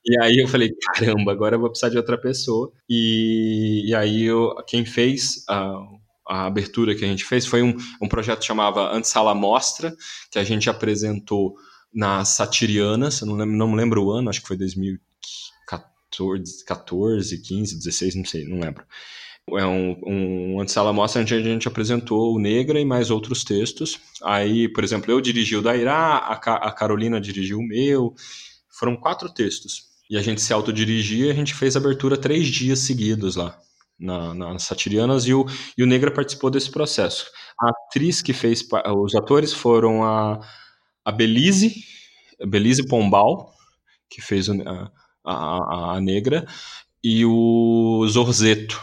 [0.04, 2.72] E aí eu falei, caramba, agora eu vou precisar de outra pessoa.
[2.88, 5.74] E, e aí eu, quem fez a,
[6.28, 9.94] a abertura que a gente fez foi um, um projeto que chamava Antesala Mostra,
[10.30, 11.54] que a gente apresentou
[11.92, 17.42] nas Satirianas, eu não, lembro, não me lembro o ano, acho que foi 2014, 14,
[17.42, 18.84] 15, 16, não sei, não lembro.
[19.50, 23.98] É um, um antessala mostra onde a gente apresentou o Negra e mais outros textos.
[24.22, 28.14] Aí, por exemplo, eu dirigi o da Irá, a, a Carolina dirigiu o meu.
[28.70, 29.92] Foram quatro textos.
[30.08, 33.58] E a gente se autodirigia a gente fez a abertura três dias seguidos lá,
[33.98, 37.26] na, nas Satirianas, e o, e o Negra participou desse processo.
[37.60, 38.62] A atriz que fez,
[38.96, 40.38] os atores foram a,
[41.04, 41.74] a Belize,
[42.46, 43.52] Belize Pombal,
[44.10, 44.90] que fez a,
[45.24, 46.46] a, a Negra,
[47.02, 48.80] e o Zorzeto,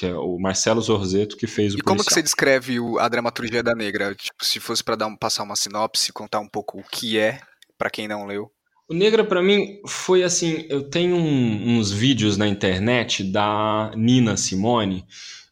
[0.00, 3.06] que é o Marcelo Zorzeto que fez o E como que você descreve o, a
[3.06, 4.14] dramaturgia da Negra?
[4.14, 7.38] Tipo, se fosse para dar um, passar uma sinopse, contar um pouco o que é
[7.76, 8.50] para quem não leu.
[8.88, 14.38] O Negra para mim foi assim, eu tenho um, uns vídeos na internet da Nina
[14.38, 15.04] Simone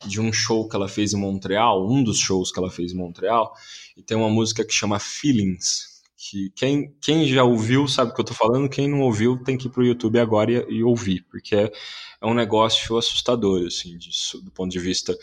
[0.06, 2.96] de um show que ela fez em Montreal, um dos shows que ela fez em
[2.96, 3.52] Montreal,
[3.98, 8.20] e tem uma música que chama Feelings, que quem, quem já ouviu sabe o que
[8.22, 11.26] eu tô falando, quem não ouviu tem que ir pro YouTube agora e, e ouvir,
[11.30, 11.72] porque é,
[12.20, 13.98] é, um negócio assustador, assim,
[14.42, 15.16] do ponto de vista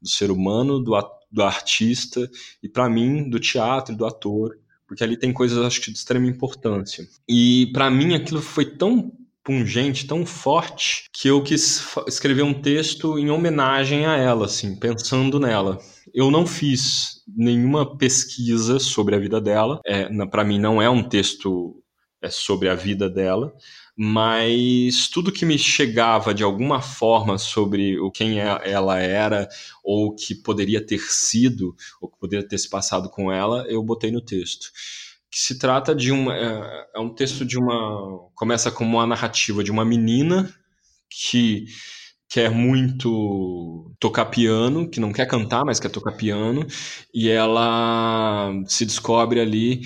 [0.00, 0.92] do ser humano, do,
[1.30, 2.30] do artista
[2.62, 6.26] e, para mim, do teatro, do ator, porque ali tem coisas, acho que, de extrema
[6.26, 7.06] importância.
[7.28, 13.18] E, para mim, aquilo foi tão pungente, tão forte, que eu quis escrever um texto
[13.18, 15.78] em homenagem a ela, assim, pensando nela.
[16.14, 19.80] Eu não fiz nenhuma pesquisa sobre a vida dela.
[19.84, 21.76] É, para mim, não é um texto
[22.30, 23.54] sobre a vida dela,
[23.96, 29.48] mas tudo que me chegava de alguma forma sobre o quem é, ela era
[29.84, 34.10] ou que poderia ter sido ou que poderia ter se passado com ela, eu botei
[34.10, 34.70] no texto.
[35.30, 39.62] Que se trata de uma é, é um texto de uma começa como uma narrativa
[39.62, 40.52] de uma menina
[41.08, 41.66] que
[42.28, 46.66] quer muito tocar piano, que não quer cantar, mas quer tocar piano,
[47.14, 49.82] e ela se descobre ali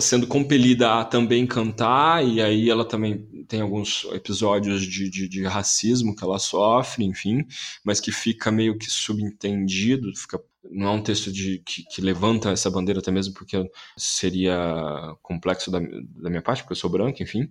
[0.00, 5.44] sendo compelida a também cantar, e aí ela também tem alguns episódios de, de, de,
[5.44, 7.44] racismo que ela sofre, enfim,
[7.82, 10.38] mas que fica meio que subentendido, fica,
[10.70, 13.56] não é um texto de, que, que levanta essa bandeira até mesmo porque
[13.96, 17.48] seria complexo da, da minha parte, porque eu sou branco, enfim,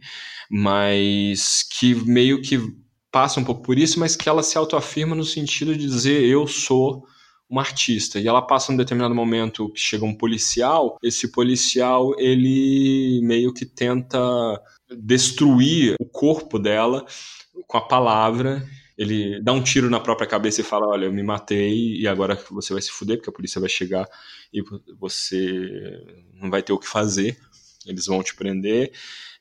[0.50, 2.60] mas que meio que
[3.12, 6.45] passa um pouco por isso, mas que ela se autoafirma no sentido de dizer eu
[6.45, 7.04] sou
[7.49, 8.19] uma artista.
[8.19, 13.65] E ela passa um determinado momento que chega um policial, esse policial ele meio que
[13.65, 14.19] tenta
[14.97, 17.05] destruir o corpo dela
[17.67, 18.65] com a palavra.
[18.97, 22.38] Ele dá um tiro na própria cabeça e fala: Olha, eu me matei e agora
[22.49, 24.07] você vai se fuder, porque a polícia vai chegar
[24.51, 24.62] e
[24.99, 26.03] você
[26.41, 27.38] não vai ter o que fazer,
[27.86, 28.91] eles vão te prender.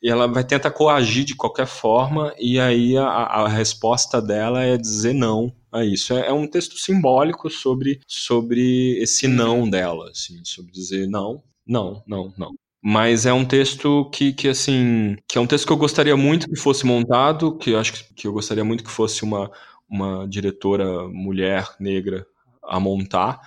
[0.02, 4.76] E ela vai tentar coagir de qualquer forma, e aí a, a resposta dela é
[4.76, 6.12] dizer não a isso.
[6.14, 12.02] É, é, um texto simbólico sobre, sobre esse não dela, assim, sobre dizer não, não,
[12.06, 12.54] não, não.
[12.82, 16.48] Mas é um texto que, que, assim, que é um texto que eu gostaria muito
[16.48, 19.50] que fosse montado, que eu acho que, que eu gostaria muito que fosse uma,
[19.88, 22.24] uma diretora mulher negra
[22.62, 23.40] a montar,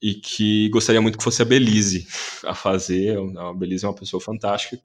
[0.00, 2.06] e que gostaria muito que fosse a Belize
[2.44, 3.18] a fazer.
[3.38, 4.78] A Belize é uma pessoa fantástica.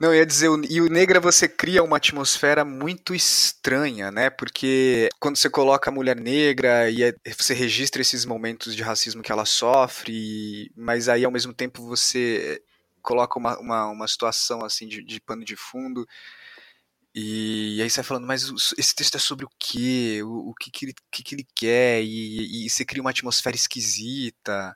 [0.00, 4.28] Não, eu ia dizer, e o Negra você cria uma atmosfera muito estranha, né?
[4.28, 9.22] Porque quando você coloca a mulher negra e é, você registra esses momentos de racismo
[9.22, 12.60] que ela sofre, mas aí ao mesmo tempo você
[13.02, 16.06] coloca uma, uma, uma situação assim de, de pano de fundo.
[17.14, 20.20] E, aí você vai falando, mas esse texto é sobre o quê?
[20.24, 22.02] O, o que, que, ele, que, que ele quer?
[22.02, 24.74] E, e, você cria uma atmosfera esquisita.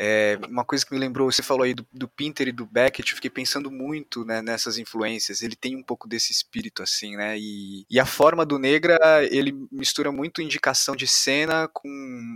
[0.00, 3.10] É, uma coisa que me lembrou, você falou aí do, do Pinter e do Beckett,
[3.10, 5.42] eu fiquei pensando muito né, nessas influências.
[5.42, 7.36] Ele tem um pouco desse espírito, assim, né?
[7.36, 8.96] E, e a forma do Negra,
[9.28, 11.88] ele mistura muito indicação de cena com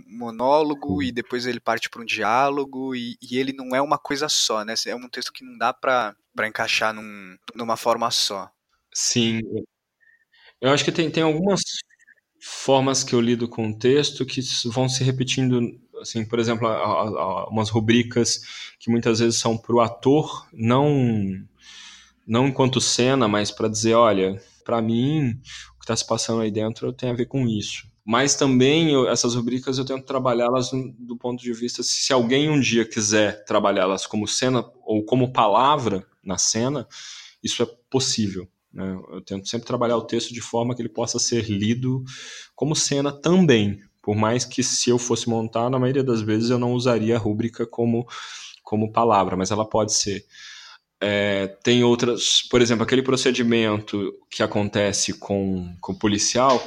[0.08, 4.28] monólogo e depois ele parte para um diálogo e, e, ele não é uma coisa
[4.28, 4.74] só, né?
[4.86, 8.50] É um texto que não dá para encaixar num, numa forma só.
[8.92, 9.40] Sim.
[10.60, 11.60] Eu acho que tem, tem algumas
[12.40, 15.60] formas que eu lido com o texto que vão se repetindo
[16.02, 18.42] assim, por exemplo, a, a, umas rubricas
[18.78, 21.42] que muitas vezes são para o ator, não
[22.26, 25.30] não enquanto cena, mas para dizer, olha, para mim
[25.74, 27.90] o que está se passando aí dentro tem a ver com isso.
[28.04, 32.60] Mas também eu, essas rubricas eu tento trabalhá-las do ponto de vista se alguém um
[32.60, 36.86] dia quiser trabalhá-las como cena ou como palavra na cena,
[37.42, 38.48] isso é possível.
[38.72, 38.98] Né?
[39.10, 42.02] Eu tento sempre trabalhar o texto de forma que ele possa ser lido
[42.56, 46.58] como cena também, por mais que se eu fosse montar, na maioria das vezes eu
[46.58, 48.06] não usaria a rúbrica como,
[48.64, 50.24] como palavra, mas ela pode ser.
[51.00, 56.62] É, tem outras, por exemplo, aquele procedimento que acontece com, com o policial,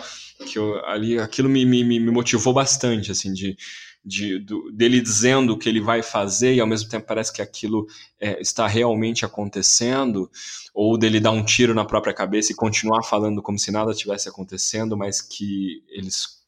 [0.45, 3.57] que eu, ali aquilo me, me, me motivou bastante, assim, de,
[4.03, 7.41] de, do, dele dizendo o que ele vai fazer e ao mesmo tempo parece que
[7.41, 7.87] aquilo
[8.19, 10.29] é, está realmente acontecendo,
[10.73, 14.29] ou dele dar um tiro na própria cabeça e continuar falando como se nada tivesse
[14.29, 16.44] acontecendo, mas que eles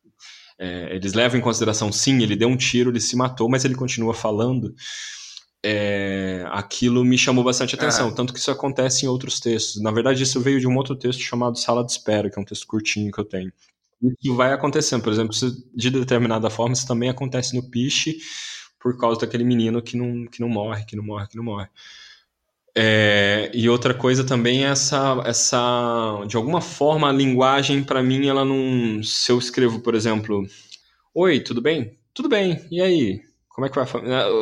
[0.59, 3.75] é, eles levam em consideração, sim, ele deu um tiro, ele se matou, mas ele
[3.75, 4.73] continua falando.
[5.63, 9.81] É, aquilo me chamou bastante atenção, tanto que isso acontece em outros textos.
[9.81, 12.45] Na verdade, isso veio de um outro texto chamado Sala de Espera, que é um
[12.45, 13.51] texto curtinho que eu tenho.
[14.01, 15.35] Isso vai acontecendo, por exemplo,
[15.73, 18.17] de determinada forma, isso também acontece no Piche,
[18.79, 21.67] por causa daquele menino que não, que não morre, que não morre, que não morre.
[22.79, 28.27] É, e outra coisa também é essa, essa, de alguma forma, a linguagem para mim,
[28.27, 30.45] ela não, se eu escrevo, por exemplo,
[31.11, 31.97] oi, tudo bem?
[32.13, 32.63] Tudo bem.
[32.69, 33.19] E aí?
[33.49, 33.87] Como é que vai?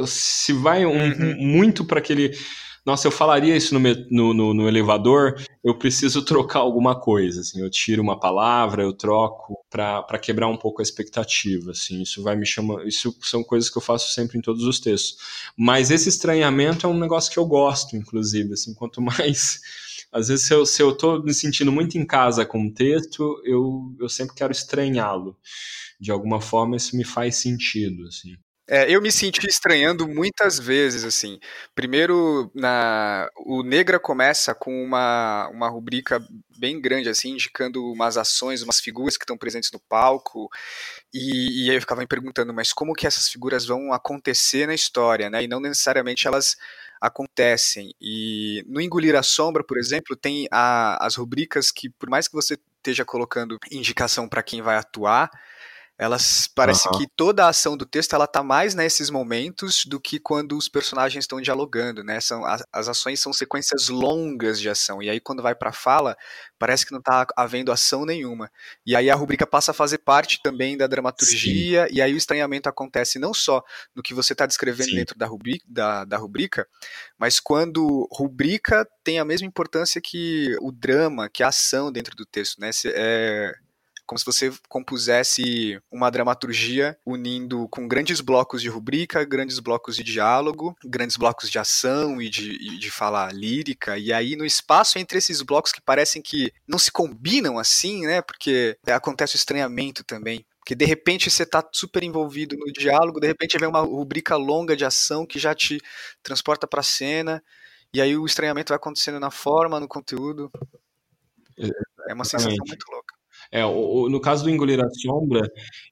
[0.05, 1.37] Se vai um, uhum.
[1.37, 2.37] muito para aquele
[2.85, 3.79] nossa, eu falaria isso no,
[4.11, 8.93] no, no, no, elevador, eu preciso trocar alguma coisa, assim, eu tiro uma palavra, eu
[8.93, 13.69] troco para quebrar um pouco a expectativa, assim, isso vai me chamar, isso são coisas
[13.69, 15.17] que eu faço sempre em todos os textos.
[15.57, 19.59] Mas esse estranhamento é um negócio que eu gosto, inclusive, assim, quanto mais
[20.15, 23.41] às vezes, se eu, se eu tô me sentindo muito em casa com o texto,
[23.43, 25.37] eu, eu sempre quero estranhá-lo.
[25.99, 28.33] De alguma forma, isso me faz sentido, assim.
[28.67, 31.39] É, eu me senti estranhando muitas vezes, assim.
[31.75, 36.19] Primeiro, na, o Negra começa com uma, uma rubrica
[36.57, 40.49] bem grande, assim, indicando umas ações, umas figuras que estão presentes no palco,
[41.13, 44.73] e, e aí eu ficava me perguntando, mas como que essas figuras vão acontecer na
[44.73, 45.43] história, né?
[45.43, 46.55] E não necessariamente elas
[46.99, 47.93] acontecem.
[48.01, 52.33] E no Engolir a Sombra, por exemplo, tem a, as rubricas que, por mais que
[52.33, 55.29] você esteja colocando indicação para quem vai atuar,
[55.97, 56.97] elas parece uhum.
[56.97, 60.67] que toda a ação do texto ela tá mais nesses momentos do que quando os
[60.67, 62.19] personagens estão dialogando, né?
[62.19, 66.17] São as, as ações são sequências longas de ação e aí quando vai para fala
[66.59, 68.51] parece que não tá havendo ação nenhuma.
[68.85, 71.95] E aí a rubrica passa a fazer parte também da dramaturgia Sim.
[71.95, 73.63] e aí o estranhamento acontece não só
[73.95, 74.95] no que você está descrevendo Sim.
[74.97, 76.67] dentro da rubrica, da, da rubrica,
[77.17, 82.25] mas quando rubrica tem a mesma importância que o drama, que a ação dentro do
[82.25, 82.71] texto, né?
[82.87, 83.53] É,
[84.05, 90.03] como se você compusesse uma dramaturgia unindo com grandes blocos de rubrica, grandes blocos de
[90.03, 94.99] diálogo, grandes blocos de ação e de, e de fala lírica, e aí no espaço
[94.99, 98.21] entre esses blocos que parecem que não se combinam assim, né?
[98.21, 100.45] Porque acontece o estranhamento também.
[100.59, 104.75] Porque de repente você está super envolvido no diálogo, de repente vem uma rubrica longa
[104.75, 105.79] de ação que já te
[106.23, 107.43] transporta para a cena,
[107.93, 110.51] e aí o estranhamento vai acontecendo na forma, no conteúdo.
[112.09, 113.04] É uma sensação muito louca.
[113.51, 115.41] É, o, no caso do Engolir a Sombra,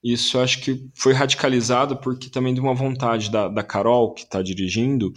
[0.04, 4.42] isso acho que foi radicalizado porque também de uma vontade da, da Carol, que está
[4.42, 5.14] dirigindo,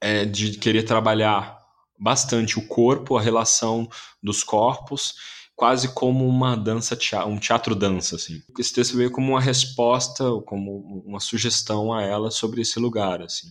[0.00, 1.58] é, de querer trabalhar
[1.98, 3.88] bastante o corpo, a relação
[4.22, 5.14] dos corpos,
[5.54, 8.40] quase como uma dança, um teatro-dança, assim.
[8.58, 13.48] Esse texto veio como uma resposta, como uma sugestão a ela sobre esse lugar, assim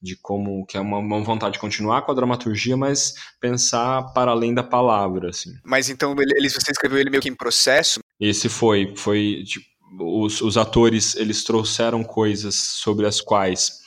[0.00, 4.30] de como que é uma, uma, vontade de continuar com a dramaturgia, mas pensar para
[4.30, 5.50] além da palavra, assim.
[5.64, 8.00] Mas então ele, você escreveu ele meio que em processo?
[8.20, 9.66] Esse foi, foi tipo,
[10.00, 13.80] os, os atores eles trouxeram coisas sobre as quais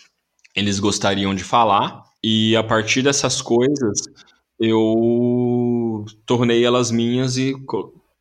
[0.56, 4.02] eles gostariam de falar e a partir dessas coisas
[4.60, 7.56] eu tornei elas minhas e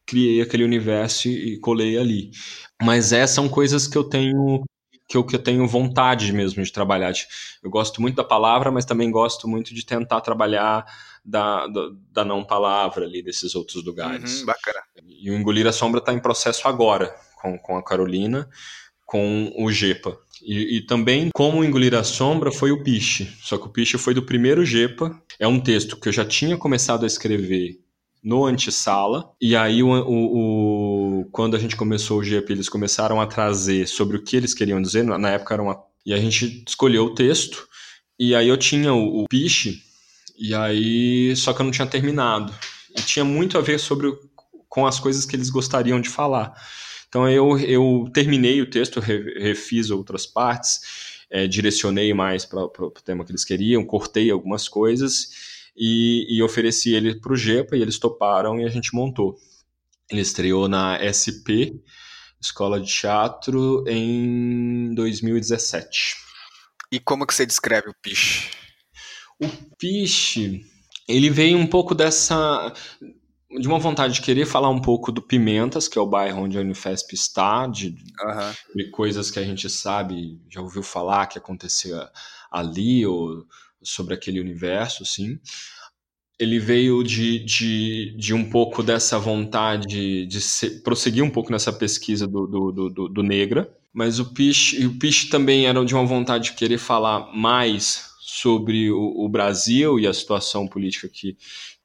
[0.07, 2.31] criei aquele universo e colei ali.
[2.83, 4.62] Mas essas são coisas que eu tenho
[5.11, 7.12] que eu, que eu tenho vontade mesmo de trabalhar.
[7.61, 10.87] Eu gosto muito da palavra, mas também gosto muito de tentar trabalhar
[11.25, 14.38] da, da, da não palavra ali desses outros lugares.
[14.38, 14.85] Uhum, bacana.
[15.09, 18.49] E o Engolir a Sombra está em processo agora, com, com a Carolina,
[19.05, 20.16] com o Gepa.
[20.40, 23.37] E, e, também, como Engolir a Sombra, foi o Piche.
[23.42, 25.20] Só que o Piche foi do primeiro Gepa.
[25.40, 27.81] É um texto que eu já tinha começado a escrever
[28.23, 29.33] no antessala.
[29.41, 33.87] E aí, o, o, o, quando a gente começou o GP, eles começaram a trazer
[33.89, 35.05] sobre o que eles queriam dizer.
[35.05, 35.83] Na época era uma.
[36.05, 37.67] E a gente escolheu o texto.
[38.19, 39.83] E aí eu tinha o, o piche,
[40.39, 41.35] e aí.
[41.37, 42.55] Só que eu não tinha terminado.
[42.97, 44.13] E tinha muito a ver sobre
[44.69, 46.55] com as coisas que eles gostariam de falar.
[47.09, 50.81] Então eu, eu terminei o texto, refiz outras partes,
[51.29, 55.50] é, direcionei mais para o tema que eles queriam, cortei algumas coisas
[55.81, 59.35] e, e ofereci ele para o GEPA e eles toparam e a gente montou.
[60.11, 61.81] Ele estreou na SP,
[62.38, 66.16] Escola de Teatro, em 2017.
[66.93, 68.51] E como que você descreve o Piche?
[69.40, 70.66] O Piche,
[71.09, 72.75] ele veio um pouco dessa
[73.59, 76.57] de uma vontade de querer falar um pouco do Pimentas, que é o bairro onde
[76.57, 78.53] a Unifesp está, de, uhum.
[78.77, 82.09] de coisas que a gente sabe, já ouviu falar que acontecia
[82.49, 83.45] ali, ou
[83.83, 85.38] sobre aquele universo, assim.
[86.38, 91.73] Ele veio de, de, de um pouco dessa vontade de ser, prosseguir um pouco nessa
[91.73, 96.07] pesquisa do, do, do, do Negra, mas o Piche, o Piche também era de uma
[96.07, 101.37] vontade de querer falar mais sobre o, o, Brasil e a situação política que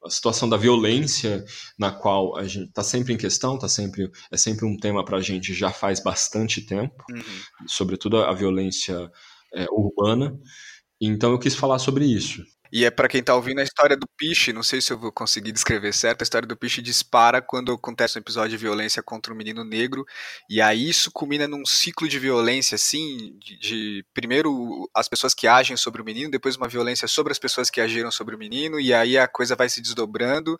[0.04, 1.44] a situação da violência
[1.76, 5.18] na qual a gente está sempre em questão, tá sempre é sempre um tema para
[5.18, 7.20] a gente já faz bastante tempo, uhum.
[7.66, 9.10] sobretudo a violência
[9.52, 10.38] é, urbana.
[11.00, 12.42] Então eu quis falar sobre isso.
[12.72, 15.12] E é para quem tá ouvindo a história do Piche, não sei se eu vou
[15.12, 19.32] conseguir descrever certo, a história do Piche dispara quando acontece um episódio de violência contra
[19.32, 20.04] um menino negro,
[20.50, 25.46] e aí isso culmina num ciclo de violência, assim, de, de, primeiro as pessoas que
[25.46, 28.80] agem sobre o menino, depois uma violência sobre as pessoas que agiram sobre o menino,
[28.80, 30.58] e aí a coisa vai se desdobrando,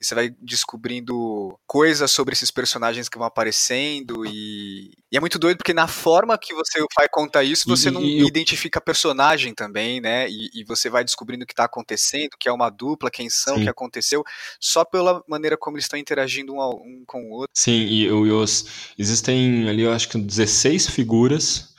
[0.00, 5.38] e você vai descobrindo coisas sobre esses personagens que vão aparecendo, e, e é muito
[5.38, 8.26] doido porque na forma que você vai contar isso, você e, não e...
[8.26, 12.70] identifica personagem também, né, e, e você vai descobrindo que está acontecendo, que é uma
[12.70, 14.22] dupla, quem são, o que aconteceu,
[14.60, 17.50] só pela maneira como eles estão interagindo um, um com o outro.
[17.52, 21.74] Sim, e, os, existem ali, eu acho que 16 figuras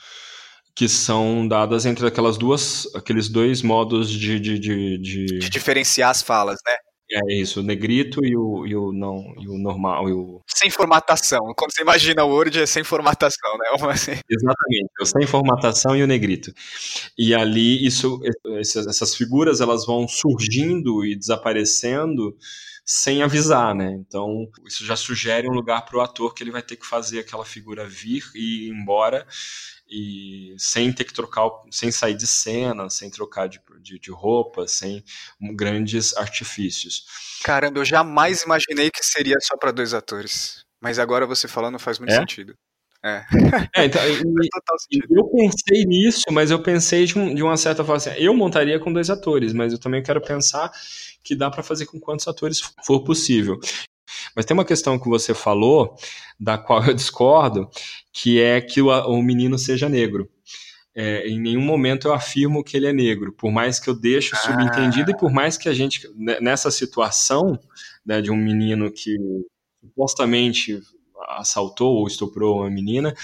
[0.74, 5.26] que são dadas entre aquelas duas, aqueles dois modos de, de, de, de...
[5.38, 6.76] de diferenciar as falas, né?
[7.12, 10.70] É isso, o negrito e o, e o não e o normal e o sem
[10.70, 11.40] formatação.
[11.56, 13.90] Quando você imagina o Word é sem formatação, né?
[13.90, 14.12] Assim.
[14.30, 16.52] Exatamente, o sem formatação e o negrito.
[17.18, 18.20] E ali isso
[18.58, 22.36] essas figuras elas vão surgindo e desaparecendo
[22.84, 23.96] sem avisar, né?
[24.00, 27.20] Então, isso já sugere um lugar para o ator que ele vai ter que fazer
[27.20, 29.26] aquela figura vir e ir embora
[29.90, 34.68] e sem ter que trocar, sem sair de cena, sem trocar de, de, de, roupa,
[34.68, 35.02] sem
[35.54, 37.04] grandes artifícios.
[37.42, 40.64] Caramba, eu jamais imaginei que seria só para dois atores.
[40.80, 42.18] Mas agora você falando faz muito é?
[42.20, 42.54] sentido.
[43.04, 43.24] É.
[43.74, 48.10] é então, eu pensei nisso, mas eu pensei de, um, de uma certa forma assim,
[48.16, 50.70] eu montaria com dois atores, mas eu também quero pensar
[51.24, 53.58] que dá para fazer com quantos atores for possível.
[54.34, 55.96] Mas tem uma questão que você falou,
[56.38, 57.70] da qual eu discordo,
[58.12, 60.30] que é que o, o menino seja negro.
[60.94, 64.34] É, em nenhum momento eu afirmo que ele é negro, por mais que eu deixe
[64.36, 65.14] subentendido ah.
[65.14, 67.58] e por mais que a gente, né, nessa situação
[68.04, 69.16] né, de um menino que
[69.80, 70.80] supostamente
[71.28, 73.14] assaltou ou estuprou uma menina,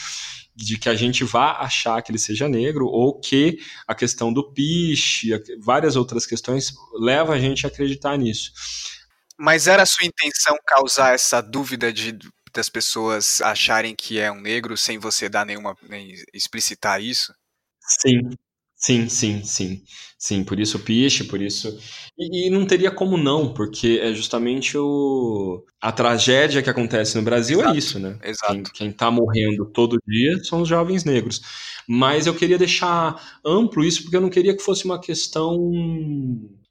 [0.55, 4.53] de que a gente vá achar que ele seja negro ou que a questão do
[4.53, 5.30] piche,
[5.61, 8.53] várias outras questões leva a gente a acreditar nisso.
[9.39, 12.18] Mas era a sua intenção causar essa dúvida de
[12.57, 17.32] das pessoas acharem que é um negro sem você dar nenhuma nem explicitar isso?
[17.80, 18.30] Sim,
[18.74, 19.82] sim, sim, sim,
[20.18, 20.44] sim.
[20.44, 21.78] Por isso o piche, por isso
[22.18, 27.22] e, e, não teria como não, porque é justamente o a tragédia que acontece no
[27.22, 27.74] Brasil é Exato.
[27.74, 28.18] é isso, né?
[28.24, 28.52] Exato.
[28.54, 31.42] Quem, quem tá morrendo todo dia são os jovens negros.
[31.86, 35.54] Mas eu queria deixar amplo isso porque eu não queria que fosse uma questão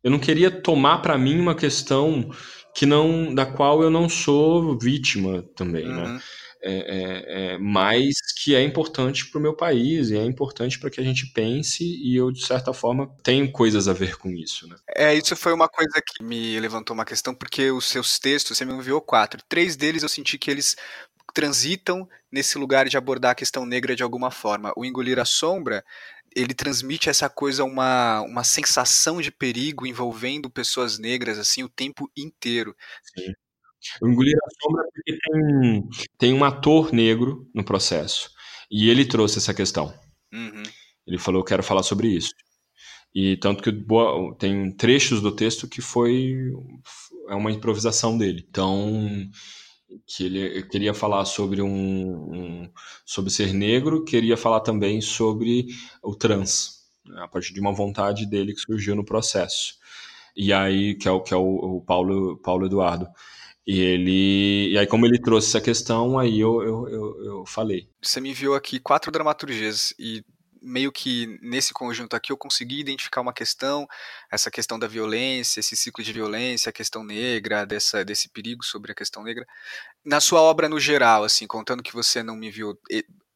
[0.06, 2.30] eu não queria tomar para mim uma questão
[2.76, 6.04] que não da qual eu não sou vítima também, né?
[6.04, 6.14] uhum.
[6.16, 6.22] né?
[6.68, 10.90] É, é, é, mas que é importante para o meu país e é importante para
[10.90, 14.68] que a gente pense e eu de certa forma tenho coisas a ver com isso,
[14.68, 14.76] né?
[14.96, 18.66] É isso foi uma coisa que me levantou uma questão porque os seus textos você
[18.66, 20.76] me enviou quatro, três deles eu senti que eles
[21.36, 24.74] transitam nesse lugar de abordar a questão negra de alguma forma.
[24.76, 25.84] O engolir a sombra
[26.36, 32.12] ele transmite essa coisa, uma, uma sensação de perigo envolvendo pessoas negras assim o tempo
[32.16, 32.76] inteiro.
[33.18, 33.32] Sim.
[34.02, 38.30] O Engolir a Sombra porque tem, tem um ator negro no processo.
[38.70, 39.94] E ele trouxe essa questão.
[40.34, 40.64] Uhum.
[41.08, 42.34] Ele falou, quero falar sobre isso.
[43.14, 43.72] E tanto que
[44.38, 46.36] tem trechos do texto que foi
[47.30, 48.46] é uma improvisação dele.
[48.50, 49.30] Então,
[50.06, 52.72] que ele queria falar sobre um, um,
[53.06, 55.68] sobre ser negro, queria falar também sobre
[56.04, 59.76] o trans, né, a partir de uma vontade dele que surgiu no processo.
[60.36, 63.08] E aí que é o que é o, o Paulo Paulo Eduardo.
[63.66, 67.90] E ele e aí como ele trouxe essa questão, aí eu, eu, eu, eu falei.
[68.02, 70.24] Você me enviou aqui quatro dramaturgias e
[70.66, 73.88] meio que nesse conjunto aqui eu consegui identificar uma questão,
[74.32, 78.92] essa questão da violência, esse ciclo de violência, a questão negra, dessa, desse perigo sobre
[78.92, 79.46] a questão negra.
[80.04, 82.78] Na sua obra no geral, assim, contando que você não me viu,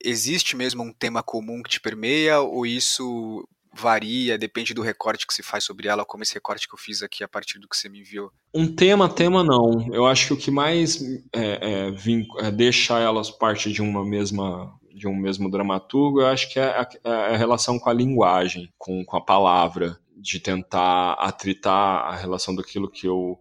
[0.03, 5.33] existe mesmo um tema comum que te permeia ou isso varia, depende do recorte que
[5.33, 7.77] se faz sobre ela, como esse recorte que eu fiz aqui a partir do que
[7.77, 8.31] você me enviou?
[8.53, 9.87] Um tema, tema não.
[9.93, 11.01] Eu acho que o que mais
[11.33, 16.51] é, é, é, deixa elas parte de uma mesma de um mesmo dramaturgo, eu acho
[16.51, 21.13] que é a, é a relação com a linguagem, com, com a palavra, de tentar
[21.13, 23.39] atritar a relação daquilo que eu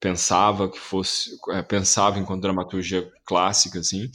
[0.00, 4.10] pensava que fosse é, pensava enquanto dramaturgia clássica assim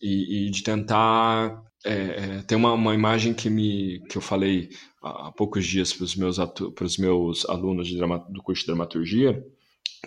[0.00, 4.70] e, e de tentar é, é, tem uma, uma imagem que me que eu falei
[5.02, 9.44] há poucos dias para os meus para os meus alunos drama, do curso de dramaturgia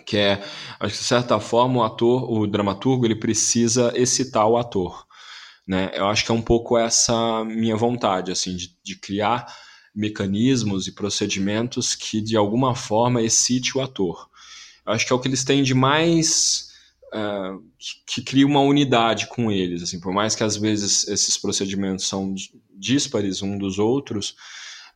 [0.06, 0.42] que é
[0.80, 5.06] acho que de certa forma o ator o dramaturgo ele precisa excitar o ator
[5.66, 5.90] né?
[5.94, 9.46] Eu acho que é um pouco essa minha vontade, assim, de, de criar
[9.94, 14.28] mecanismos e procedimentos que de alguma forma excite o ator.
[14.86, 16.68] Eu acho que é o que eles têm de mais
[17.12, 21.36] uh, que, que, cria uma unidade com eles, assim, por mais que às vezes esses
[21.36, 22.34] procedimentos são
[22.76, 24.34] díspares um dos outros,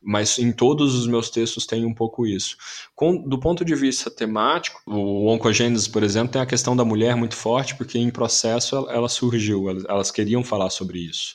[0.05, 2.55] mas em todos os meus textos tem um pouco isso.
[2.95, 7.15] Com, do ponto de vista temático, o Oncogênesis, por exemplo, tem a questão da mulher
[7.15, 11.33] muito forte, porque em processo ela, ela surgiu, elas, elas, queriam falar sobre isso.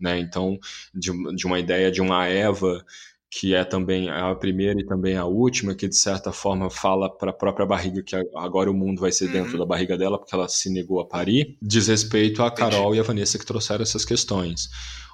[0.00, 0.18] Né?
[0.18, 0.58] Então,
[0.92, 2.84] de, de, uma ideia de uma Eva
[3.30, 7.30] que é também a primeira e também a última, que de certa forma fala para
[7.30, 9.32] a própria barriga que agora o mundo vai ser uhum.
[9.32, 12.96] dentro da barriga dela, porque ela se negou a parir, diz respeito a Carol Entendi.
[12.96, 14.68] e a Vanessa que trouxeram essas questões.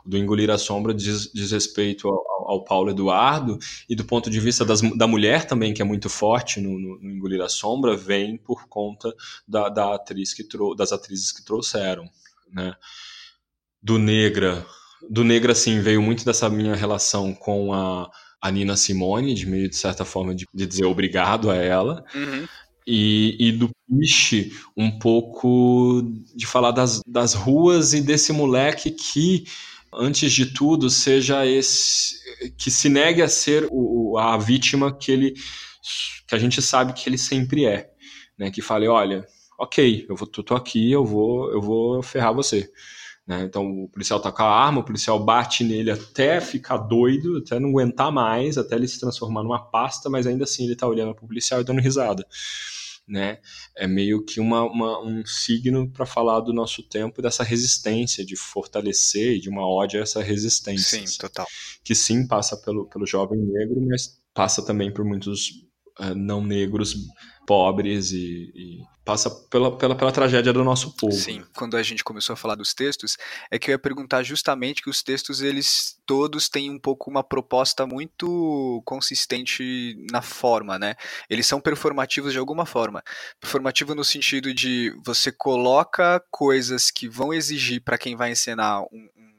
[0.04, 4.40] Do engolir a sombra diz, diz respeito ao, ao, Paulo Eduardo, e do ponto de
[4.40, 7.96] vista das, da mulher também, que é muito forte no, no, no engolir a sombra,
[7.96, 9.14] vem por conta
[9.46, 10.46] da, da atriz que
[10.76, 12.08] das atrizes que trouxeram.
[12.52, 12.74] Né?
[13.82, 14.66] Do Negra,
[15.08, 19.68] do Negra, assim, veio muito dessa minha relação com a, a Nina Simone, de meio,
[19.68, 22.04] de certa forma, de, de dizer obrigado a ela.
[22.14, 22.46] Uhum.
[22.86, 26.02] E, e, do Piche, um pouco
[26.34, 29.44] de falar das, das ruas e desse moleque que,
[29.92, 32.16] antes de tudo, seja esse.
[32.56, 35.34] que se negue a ser o, a vítima que ele.
[36.26, 37.90] que a gente sabe que ele sempre é.
[38.38, 38.50] Né?
[38.50, 39.26] Que fale, olha,
[39.58, 42.70] ok, eu vou, tô aqui, eu vou, eu vou ferrar você.
[43.26, 43.42] Né?
[43.42, 47.58] Então o policial tá com a arma, o policial bate nele até ficar doido, até
[47.58, 51.14] não aguentar mais, até ele se transformar numa pasta, mas ainda assim ele tá olhando
[51.14, 52.26] pro policial e dando risada.
[53.08, 53.38] Né?
[53.74, 58.36] É meio que uma, uma um signo para falar do nosso tempo, dessa resistência, de
[58.36, 60.98] fortalecer e de uma ódio a essa resistência.
[60.98, 61.46] Sim, assim, total.
[61.82, 65.67] Que sim passa pelo, pelo jovem negro, mas passa também por muitos
[66.14, 66.94] não negros
[67.46, 71.14] pobres e, e passa pela, pela, pela, tragédia do nosso povo.
[71.14, 73.16] Sim, quando a gente começou a falar dos textos,
[73.50, 77.24] é que eu ia perguntar justamente que os textos, eles todos têm um pouco uma
[77.24, 80.94] proposta muito consistente na forma, né?
[81.30, 83.02] Eles são performativos de alguma forma.
[83.40, 89.08] Performativo no sentido de você coloca coisas que vão exigir para quem vai encenar um,
[89.16, 89.30] um,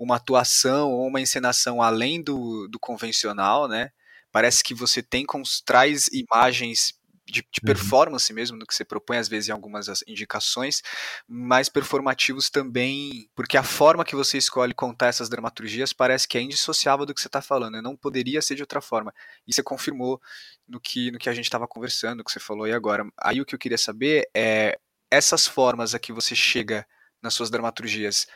[0.00, 3.92] uma atuação ou uma encenação além do, do convencional, né?
[4.36, 5.24] Parece que você tem
[5.64, 6.92] traz imagens
[7.24, 7.64] de, de, uhum.
[7.64, 10.82] performance mesmo no que você propõe, às vezes em algumas indicações,
[11.26, 16.42] mas performativos também, porque a forma que você escolhe contar essas dramaturgias parece que é
[16.42, 17.80] indissociável do que você está falando, né?
[17.80, 19.10] não poderia ser de outra forma.
[19.46, 20.20] E você confirmou
[20.68, 23.06] no que, no que a gente estava conversando, que você falou aí agora.
[23.18, 24.78] Aí o que eu queria saber é
[25.10, 26.86] essas formas a que você chega
[27.22, 28.26] nas suas dramaturgias.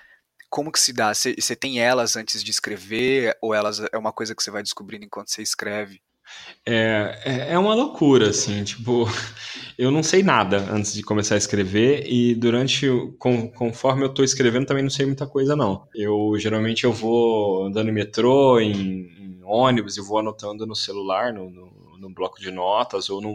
[0.51, 1.15] Como que se dá?
[1.15, 5.05] Você, tem elas antes de escrever ou elas é uma coisa que você vai descobrindo
[5.05, 6.03] enquanto você escreve?
[6.67, 9.07] É, é, é uma loucura, assim, tipo,
[9.79, 12.87] eu não sei nada antes de começar a escrever e durante,
[13.19, 15.89] com, conforme eu tô escrevendo também não sei muita coisa, não.
[15.95, 21.33] Eu, geralmente, eu vou andando em metrô, em, em ônibus e vou anotando no celular,
[21.33, 23.35] no, no, no bloco de notas ou num,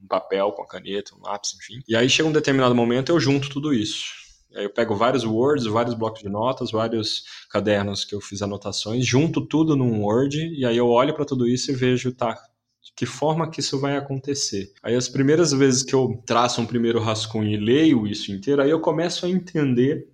[0.00, 1.82] num papel com a caneta, um lápis, enfim.
[1.86, 4.21] E aí chega um determinado momento eu junto tudo isso.
[4.54, 9.40] Eu pego vários Words, vários blocos de notas, vários cadernos que eu fiz anotações, junto
[9.46, 12.34] tudo num Word, e aí eu olho para tudo isso e vejo, tá,
[12.82, 14.72] de que forma que isso vai acontecer.
[14.82, 18.70] Aí as primeiras vezes que eu traço um primeiro rascunho e leio isso inteiro, aí
[18.70, 20.08] eu começo a entender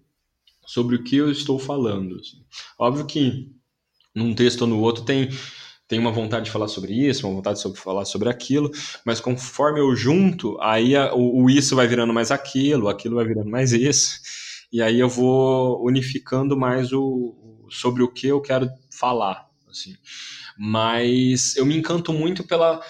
[0.66, 2.16] sobre o que eu estou falando.
[2.16, 2.44] Assim.
[2.78, 3.50] Óbvio que
[4.14, 5.30] num texto ou no outro tem
[5.88, 8.70] tem uma vontade de falar sobre isso, uma vontade de falar sobre aquilo,
[9.04, 13.26] mas conforme eu junto, aí a, o, o, isso vai virando mais aquilo, aquilo vai
[13.26, 14.20] virando mais isso,
[14.70, 17.34] e aí eu vou unificando mais o
[17.70, 19.94] sobre o que eu quero falar, assim.
[20.58, 22.80] Mas eu me encanto muito pela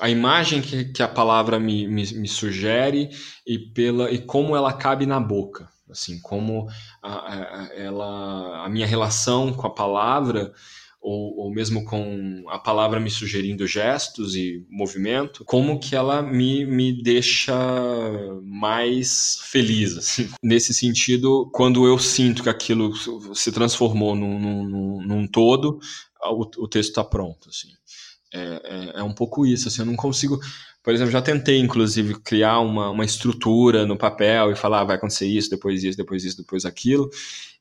[0.00, 3.10] a imagem que, que a palavra me, me, me sugere
[3.46, 6.68] e pela e como ela cabe na boca, assim, como
[7.02, 10.52] a, a, ela a minha relação com a palavra
[11.00, 16.66] ou, ou mesmo com a palavra me sugerindo gestos e movimento, como que ela me,
[16.66, 17.54] me deixa
[18.42, 20.28] mais feliz, assim.
[20.42, 22.92] Nesse sentido, quando eu sinto que aquilo
[23.34, 25.78] se transformou num, num, num todo,
[26.24, 27.68] o, o texto está pronto, assim.
[28.34, 30.38] É, é, é, um pouco isso, assim, eu não consigo...
[30.82, 34.96] Por exemplo, já tentei, inclusive, criar uma, uma estrutura no papel e falar, ah, vai
[34.96, 37.10] acontecer isso, depois isso, depois isso, depois aquilo,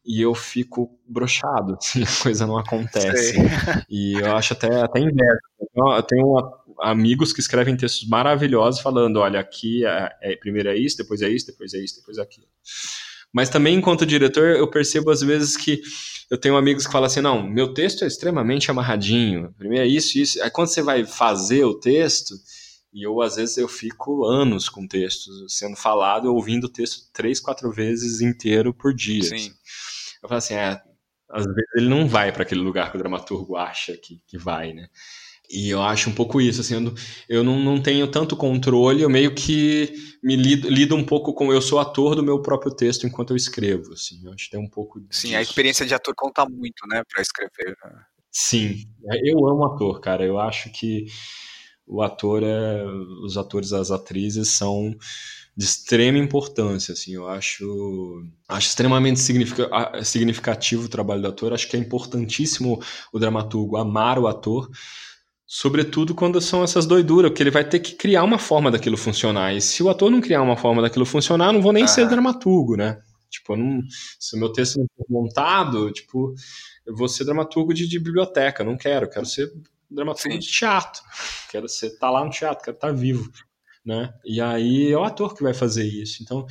[0.07, 3.33] e eu fico brochado, assim, a coisa não acontece.
[3.33, 3.41] Sei.
[3.89, 5.41] E eu acho até, até inverso.
[5.75, 10.97] Eu tenho amigos que escrevem textos maravilhosos falando, olha, aqui é, é, primeiro é isso,
[10.97, 12.47] depois é isso, depois é isso, depois é aquilo.
[13.33, 15.81] Mas também, enquanto diretor, eu percebo às vezes que
[16.31, 20.17] eu tenho amigos que falam assim, não, meu texto é extremamente amarradinho, primeiro é isso,
[20.17, 20.41] isso.
[20.41, 22.33] Aí quando você vai fazer o texto,
[22.93, 27.39] e eu, às vezes, eu fico anos com textos sendo falado, ouvindo o texto três,
[27.39, 29.21] quatro vezes inteiro por dia.
[29.23, 29.35] Sim.
[29.35, 29.53] Assim.
[30.21, 30.81] Eu falo assim, é,
[31.29, 34.73] às vezes ele não vai para aquele lugar que o dramaturgo acha que, que vai,
[34.73, 34.87] né?
[35.49, 36.93] E eu acho um pouco isso, assim, eu,
[37.29, 41.53] eu não, não tenho tanto controle, eu meio que me lido, lido um pouco com.
[41.53, 44.59] Eu sou ator do meu próprio texto enquanto eu escrevo, assim, eu acho que tem
[44.59, 44.99] um pouco.
[45.09, 45.37] Sim, disso.
[45.37, 47.77] a experiência de ator conta muito, né, para escrever.
[47.81, 48.01] Né?
[48.29, 48.83] Sim,
[49.23, 51.05] eu amo ator, cara, eu acho que
[51.85, 52.83] o ator é.
[53.23, 54.93] Os atores, as atrizes são
[55.57, 59.19] de extrema importância, assim, eu acho, acho extremamente
[60.03, 62.79] significativo o trabalho do ator, acho que é importantíssimo
[63.11, 64.69] o dramaturgo amar o ator,
[65.47, 69.55] sobretudo quando são essas doiduras, porque ele vai ter que criar uma forma daquilo funcionar,
[69.55, 71.87] e se o ator não criar uma forma daquilo funcionar, eu não vou nem ah.
[71.87, 73.01] ser dramaturgo, né?
[73.27, 73.81] Tipo, não,
[74.19, 76.35] se o meu texto não for montado, tipo,
[76.85, 79.51] eu vou ser dramaturgo de, de biblioteca, não quero, quero ser
[79.89, 80.39] dramaturgo Sim.
[80.39, 81.01] de teatro,
[81.49, 83.27] quero ser estar tá lá no teatro, quero estar tá vivo,
[83.87, 84.13] né?
[84.25, 86.21] E aí é o ator que vai fazer isso.
[86.21, 86.45] Então,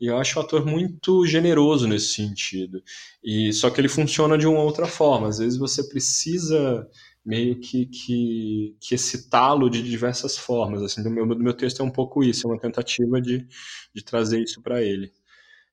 [0.00, 2.82] eu acho o ator muito generoso nesse sentido.
[3.22, 5.28] E só que ele funciona de uma outra forma.
[5.28, 6.86] Às vezes você precisa
[7.24, 10.82] meio que, que, que excitá-lo de diversas formas.
[10.82, 13.46] Assim, do meu, do meu texto é um pouco isso, é uma tentativa de,
[13.94, 15.12] de trazer isso para ele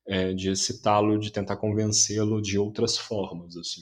[0.07, 3.82] é, de excitá-lo, de tentar convencê-lo de outras formas, assim.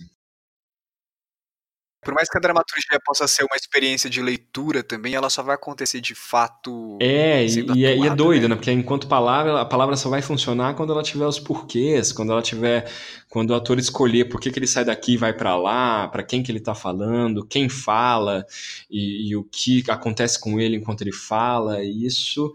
[2.06, 5.56] Por mais que a dramaturgia possa ser uma experiência de leitura também, ela só vai
[5.56, 7.00] acontecer de fato.
[7.02, 8.50] É, e, é, e é doido, né?
[8.50, 8.56] né?
[8.56, 12.44] Porque enquanto palavra, a palavra só vai funcionar quando ela tiver os porquês, quando ela
[12.44, 12.88] tiver.
[13.28, 16.22] Quando o ator escolher por que, que ele sai daqui e vai para lá, para
[16.24, 18.46] quem que ele tá falando, quem fala,
[18.90, 22.54] e, e o que acontece com ele enquanto ele fala, e isso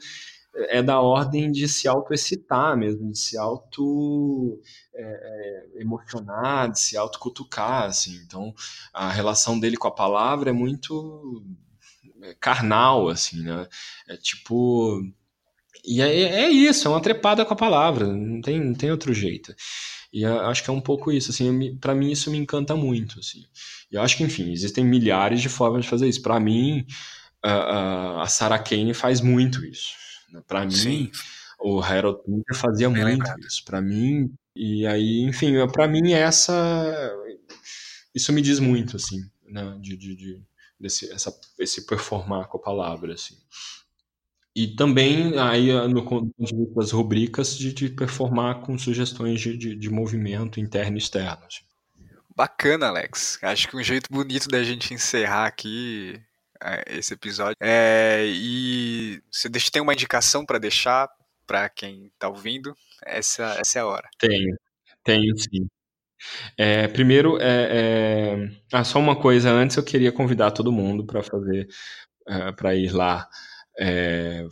[0.55, 4.61] é da ordem de se auto-excitar mesmo, de se auto
[4.95, 5.03] é,
[5.76, 8.16] é, emocionar, de se auto-cutucar, assim.
[8.26, 8.55] Então,
[8.93, 11.45] a relação dele com a palavra é muito
[12.22, 13.66] é, carnal, assim, né?
[14.09, 15.03] É tipo...
[15.84, 19.14] E é, é isso, é uma trepada com a palavra, não tem, não tem outro
[19.14, 19.55] jeito.
[20.12, 23.45] E acho que é um pouco isso, assim, para mim isso me encanta muito, assim.
[23.91, 26.20] E eu acho que, enfim, existem milhares de formas de fazer isso.
[26.22, 26.84] Para mim,
[27.43, 29.95] a, a Sarah Kane faz muito isso
[30.32, 30.43] né?
[30.47, 31.11] Para mim,
[31.59, 33.41] o Harold Pinter fazia Bem muito lembrado.
[33.41, 33.64] isso.
[33.64, 37.16] Para mim, e aí, enfim, para mim essa
[38.14, 40.42] isso me diz muito assim, né, de, de, de
[40.78, 43.36] desse essa, esse performar com a palavra assim.
[44.55, 49.57] E também aí no ponto de vista das rubricas de, de performar com sugestões de,
[49.57, 51.44] de, de movimento interno e externo.
[51.46, 51.64] Assim.
[52.34, 53.38] Bacana, Alex.
[53.42, 56.20] Acho que um jeito bonito da gente encerrar aqui
[56.62, 57.57] é, esse episódio.
[57.61, 61.09] É, e você tem uma indicação para deixar
[61.51, 62.76] para quem está ouvindo?
[63.05, 64.09] Essa, essa é a hora.
[64.20, 64.57] Tenho,
[65.03, 65.66] tenho sim.
[66.57, 68.51] É, primeiro, é, é...
[68.72, 71.66] Ah, só uma coisa antes, eu queria convidar todo mundo para fazer,
[72.28, 73.28] uh, para ir lá
[73.80, 74.46] é,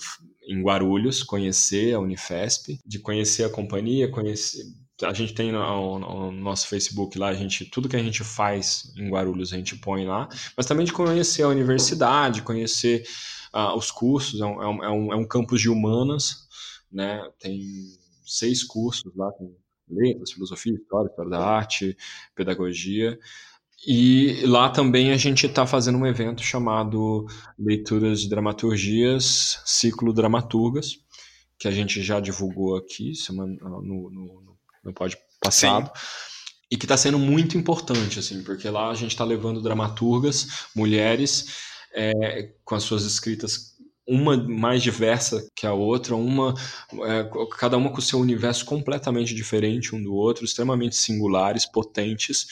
[0.49, 4.64] em Guarulhos, conhecer a Unifesp, de conhecer a companhia, conhecer,
[5.05, 8.92] a gente tem no, no, nosso Facebook lá, a gente, tudo que a gente faz
[8.96, 13.05] em Guarulhos a gente põe lá, mas também de conhecer a universidade, conhecer
[13.55, 16.47] uh, os cursos, é, é um, é, um, é um campus de humanas,
[16.91, 17.22] né?
[17.39, 17.61] Tem
[18.24, 19.55] seis cursos lá, com
[19.89, 21.97] letras, filosofia, história, história da arte,
[22.34, 23.18] pedagogia.
[23.86, 27.26] E lá também a gente está fazendo um evento chamado
[27.59, 30.97] Leituras de Dramaturgias, Ciclo Dramaturgas,
[31.59, 34.95] que a gente já divulgou aqui semana, no, no, no
[35.41, 35.86] passado.
[35.95, 36.03] Sim.
[36.70, 41.47] E que está sendo muito importante, assim, porque lá a gente está levando dramaturgas, mulheres,
[41.95, 43.68] é, com as suas escritas
[44.09, 46.54] uma mais diversa que a outra, uma
[47.04, 52.46] é, cada uma com seu universo completamente diferente um do outro, extremamente singulares, potentes,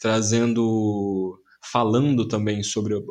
[0.00, 3.04] trazendo falando também sobre o,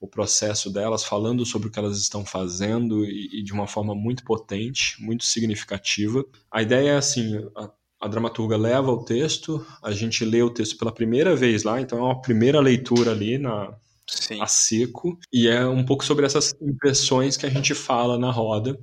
[0.00, 3.94] o, processo delas, falando sobre o que elas estão fazendo e, e, de uma forma
[3.94, 6.24] muito potente, muito significativa.
[6.50, 7.70] A ideia é assim: a,
[8.00, 11.98] a dramaturga leva o texto, a gente lê o texto pela primeira vez lá, então
[11.98, 13.74] é uma primeira leitura ali na,
[14.14, 14.40] Sim.
[14.40, 18.78] a seco, e é um pouco sobre essas impressões que a gente fala na roda,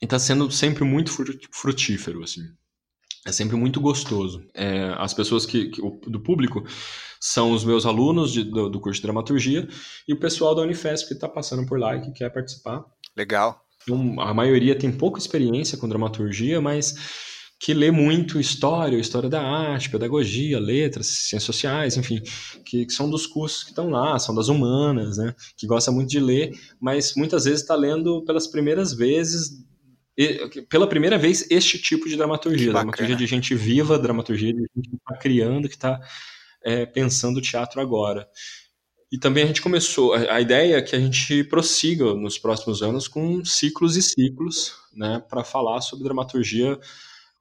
[0.00, 1.12] e está sendo sempre muito
[1.52, 2.42] frutífero, assim.
[3.24, 4.44] É sempre muito gostoso.
[4.52, 6.64] É, as pessoas que, que, do público
[7.20, 9.68] são os meus alunos de, do, do, curso de dramaturgia
[10.08, 12.84] e o pessoal da Unifesp que está passando por lá e que quer participar.
[13.16, 13.64] Legal.
[13.82, 16.96] Então, a maioria tem pouca experiência com dramaturgia, mas
[17.62, 22.20] que lê muito história, história da arte, pedagogia, letras, ciências sociais, enfim,
[22.64, 25.32] que, que são dos cursos que estão lá, são das humanas, né?
[25.56, 26.50] Que gosta muito de ler,
[26.80, 29.64] mas muitas vezes está lendo pelas primeiras vezes
[30.68, 34.96] pela primeira vez este tipo de dramaturgia, dramaturgia de gente viva, dramaturgia de gente que
[34.96, 36.00] está criando, que está
[36.64, 38.28] é, pensando o teatro agora.
[39.10, 42.82] E também a gente começou, a, a ideia é que a gente prossiga nos próximos
[42.82, 46.78] anos com ciclos e ciclos, né, para falar sobre dramaturgia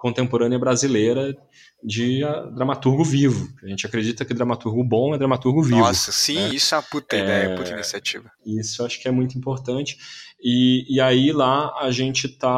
[0.02, 1.38] contemporânea brasileira
[1.84, 2.22] de
[2.56, 3.48] dramaturgo vivo.
[3.64, 5.78] A gente acredita que dramaturgo bom é dramaturgo vivo.
[5.78, 6.50] Nossa, sim, né?
[6.56, 8.32] isso é uma puta é, ideia, puta iniciativa.
[8.44, 10.00] Isso eu acho que é muito importante.
[10.44, 12.50] E, e aí lá a gente tá.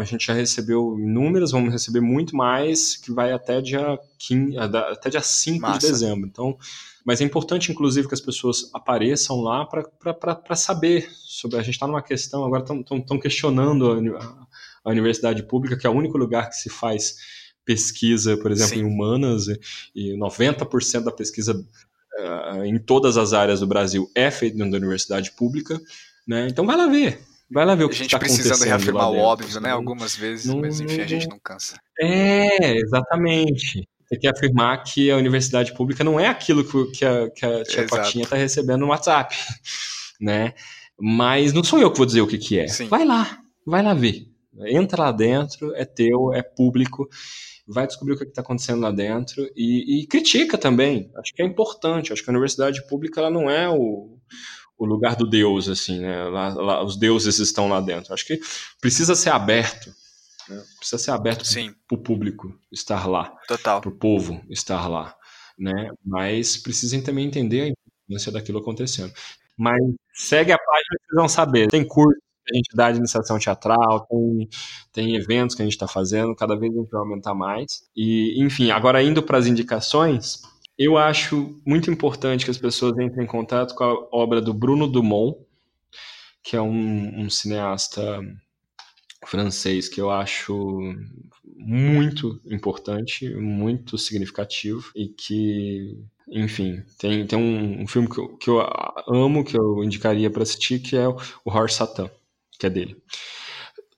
[0.00, 5.10] A gente já recebeu inúmeras, vamos receber muito mais, que vai até dia, 15, até
[5.10, 5.80] dia 5 Massa.
[5.80, 6.28] de dezembro.
[6.28, 6.56] Então,
[7.04, 11.58] mas é importante, inclusive, que as pessoas apareçam lá para saber sobre.
[11.58, 14.00] A gente está numa questão, agora estão questionando
[14.84, 17.16] a, universidade pública, que é o único lugar que se faz
[17.64, 18.80] pesquisa, por exemplo, Sim.
[18.80, 19.46] em humanas,
[19.94, 24.78] e 90% da pesquisa uh, em todas as áreas do Brasil é feita dentro da
[24.78, 25.80] universidade pública,
[26.26, 26.48] né?
[26.48, 27.20] Então vai lá ver.
[27.50, 28.40] Vai lá ver o que está acontecendo.
[28.40, 29.70] A gente precisando reafirmar o óbvio, né?
[29.70, 31.76] Algumas vezes, não, mas enfim, a gente não cansa.
[31.98, 33.88] É, exatamente.
[34.08, 37.82] Tem que afirmar que a universidade pública não é aquilo que, a, que a tia
[37.82, 37.88] Exato.
[37.88, 39.36] Patinha está recebendo no WhatsApp,
[40.20, 40.54] né?
[40.98, 42.68] Mas não sou eu que vou dizer o que, que é.
[42.68, 42.86] Sim.
[42.86, 44.29] Vai lá, vai lá ver.
[44.66, 47.08] Entra lá dentro, é teu, é público
[47.70, 51.10] vai descobrir o que está acontecendo lá dentro e, e, critica também.
[51.16, 52.12] Acho que é importante.
[52.12, 54.18] Acho que a universidade pública ela não é o,
[54.76, 56.24] o lugar do Deus, assim, né?
[56.24, 58.12] Lá, lá, os deuses estão lá dentro.
[58.12, 58.40] Acho que
[58.80, 59.94] precisa ser aberto.
[60.48, 60.62] Né?
[60.78, 61.44] Precisa ser aberto
[61.86, 63.32] para o público estar lá.
[63.46, 63.80] Total.
[63.80, 65.14] Para o povo estar lá.
[65.56, 65.90] Né?
[66.04, 69.12] Mas precisam também entender a importância daquilo acontecendo.
[69.56, 69.80] Mas
[70.12, 71.68] segue a página que vocês vão saber.
[71.68, 72.18] Tem curso
[72.54, 74.48] gente dá de iniciação teatral, tem,
[74.92, 77.82] tem eventos que a gente está fazendo, cada vez a gente vai aumentar mais.
[77.96, 80.42] E, enfim, agora indo para as indicações,
[80.78, 84.86] eu acho muito importante que as pessoas entrem em contato com a obra do Bruno
[84.88, 85.36] Dumont,
[86.42, 88.20] que é um, um cineasta
[89.26, 90.80] francês que eu acho
[91.56, 95.98] muito importante, muito significativo e que
[96.30, 98.60] enfim, tem, tem um, um filme que eu, que eu,
[99.08, 102.08] amo, que eu indicaria para assistir, que é o Horror Satã
[102.60, 102.96] que é dele.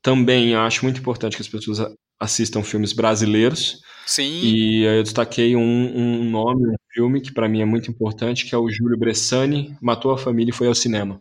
[0.01, 1.81] Também acho muito importante que as pessoas
[2.19, 3.83] assistam filmes brasileiros.
[4.07, 4.41] Sim.
[4.43, 8.55] E eu destaquei um, um nome, um filme que para mim é muito importante, que
[8.55, 11.21] é o Júlio Bressani, Matou a Família e Foi ao Cinema.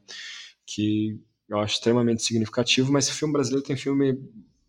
[0.65, 1.19] Que
[1.49, 4.17] eu acho extremamente significativo, mas esse filme brasileiro tem filme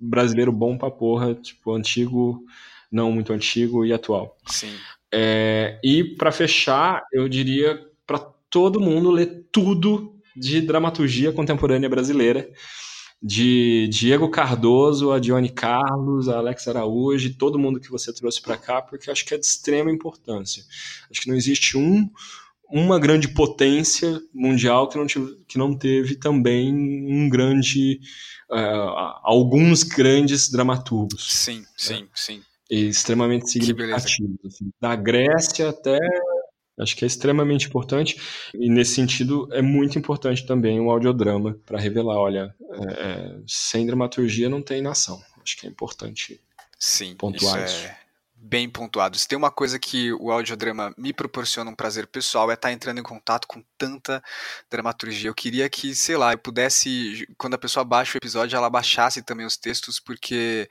[0.00, 2.44] brasileiro bom pra porra, tipo, antigo,
[2.90, 4.36] não muito antigo e atual.
[4.46, 4.72] Sim.
[5.12, 8.18] É, e para fechar, eu diria para
[8.50, 12.48] todo mundo ler tudo de dramaturgia contemporânea brasileira,
[13.22, 18.56] de Diego Cardoso a Dione Carlos, a Alex Araújo, todo mundo que você trouxe para
[18.56, 20.64] cá, porque acho que é de extrema importância.
[21.10, 22.10] Acho que não existe um
[22.72, 28.00] uma grande potência mundial que não, tive, que não teve também um grande
[28.50, 31.34] uh, alguns grandes dramaturgos.
[31.34, 31.66] Sim, né?
[31.76, 32.42] sim, sim.
[32.70, 34.38] E extremamente significativos.
[34.46, 35.98] Assim, da Grécia até
[36.78, 38.20] Acho que é extremamente importante
[38.54, 43.86] e nesse sentido é muito importante também o audiodrama para revelar, olha, é, é, sem
[43.86, 45.22] dramaturgia não tem nação.
[45.42, 46.40] Acho que é importante
[46.78, 47.86] Sim, pontuar isso.
[47.86, 48.02] É
[48.42, 49.16] bem pontuado.
[49.16, 52.72] Se tem uma coisa que o audiodrama me proporciona um prazer pessoal é estar tá
[52.72, 54.22] entrando em contato com tanta
[54.68, 55.30] dramaturgia.
[55.30, 59.22] Eu queria que, sei lá, eu pudesse, quando a pessoa baixa o episódio, ela baixasse
[59.22, 60.68] também os textos, porque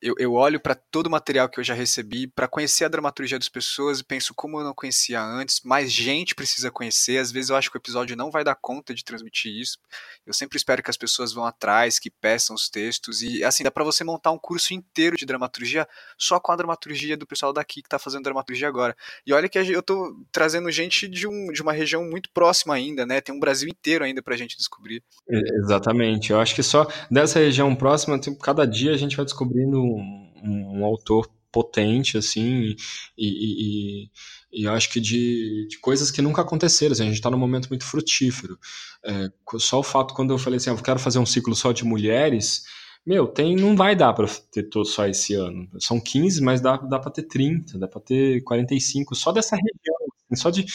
[0.00, 3.38] eu, eu olho para todo o material que eu já recebi para conhecer a dramaturgia
[3.38, 7.18] das pessoas e penso como eu não conhecia antes, mais gente precisa conhecer.
[7.18, 9.78] Às vezes eu acho que o episódio não vai dar conta de transmitir isso.
[10.26, 13.70] Eu sempre espero que as pessoas vão atrás, que peçam os textos e assim dá
[13.70, 15.88] para você montar um curso inteiro de dramaturgia
[16.18, 18.94] só com a dramaturgia do pessoal daqui que está fazendo dramaturgia agora.
[19.26, 23.06] E olha que eu estou trazendo gente de, um, de uma região muito próxima ainda,
[23.06, 23.20] né?
[23.20, 25.02] Tem um Brasil inteiro ainda para a gente descobrir.
[25.28, 26.32] Exatamente.
[26.32, 30.84] Eu acho que só dessa região próxima, cada dia a gente vai descobrindo um, um,
[30.84, 32.76] autor potente, assim,
[33.16, 34.10] e, e,
[34.52, 37.68] e, acho que de, de, coisas que nunca aconteceram, assim, a gente está num momento
[37.68, 38.58] muito frutífero.
[39.04, 41.72] É, só o fato, quando eu falei assim, ah, eu quero fazer um ciclo só
[41.72, 42.64] de mulheres,
[43.06, 45.68] meu, tem, não vai dar para ter todo só esse ano.
[45.80, 49.96] São 15, mas dá, dá para ter 30, dá para ter 45, só dessa região,
[50.26, 50.66] assim, só de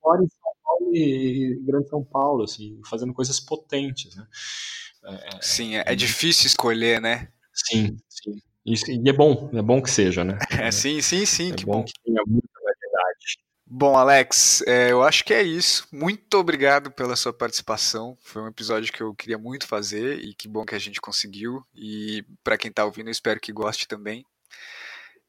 [0.00, 4.26] fora em São Paulo e Grande São Paulo, assim, fazendo coisas potentes, né?
[5.04, 7.28] É, é sim, é, é difícil escolher, né?
[7.52, 7.96] Sim.
[8.64, 10.38] Isso, e é bom, é bom que seja, né?
[10.60, 11.52] É, sim, sim, sim.
[11.52, 13.38] É que bom, bom que tenha muita variedade.
[13.66, 15.86] Bom, Alex, é, eu acho que é isso.
[15.92, 18.16] Muito obrigado pela sua participação.
[18.20, 21.64] Foi um episódio que eu queria muito fazer e que bom que a gente conseguiu.
[21.74, 24.24] E para quem está ouvindo, eu espero que goste também.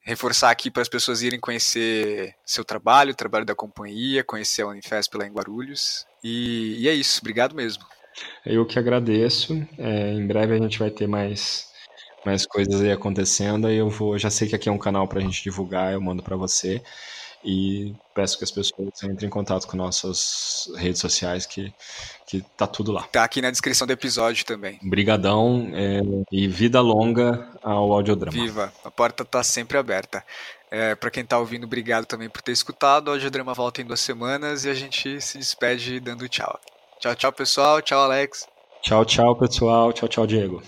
[0.03, 4.67] Reforçar aqui para as pessoas irem conhecer seu trabalho, o trabalho da companhia, conhecer a
[4.67, 6.07] Unifesp lá em Guarulhos.
[6.23, 7.85] E, e é isso, obrigado mesmo.
[8.43, 9.53] Eu que agradeço.
[9.77, 11.70] É, em breve a gente vai ter mais
[12.25, 15.19] mais coisas aí acontecendo, aí eu vou, já sei que aqui é um canal para
[15.19, 16.81] a gente divulgar, eu mando para você
[17.43, 21.73] e peço que as pessoas entrem em contato com nossas redes sociais que
[22.27, 23.03] que tá tudo lá.
[23.11, 24.79] Tá aqui na descrição do episódio também.
[24.81, 25.99] Brigadão é,
[26.31, 28.31] e vida longa ao audiodrama.
[28.31, 30.23] Viva, a porta tá sempre aberta.
[30.69, 33.09] É, para quem tá ouvindo, obrigado também por ter escutado.
[33.09, 36.57] O audiodrama volta em duas semanas e a gente se despede dando tchau.
[37.01, 37.81] Tchau, tchau, pessoal.
[37.81, 38.47] Tchau, Alex.
[38.81, 39.91] Tchau, tchau, pessoal.
[39.91, 40.63] Tchau, tchau, Diego.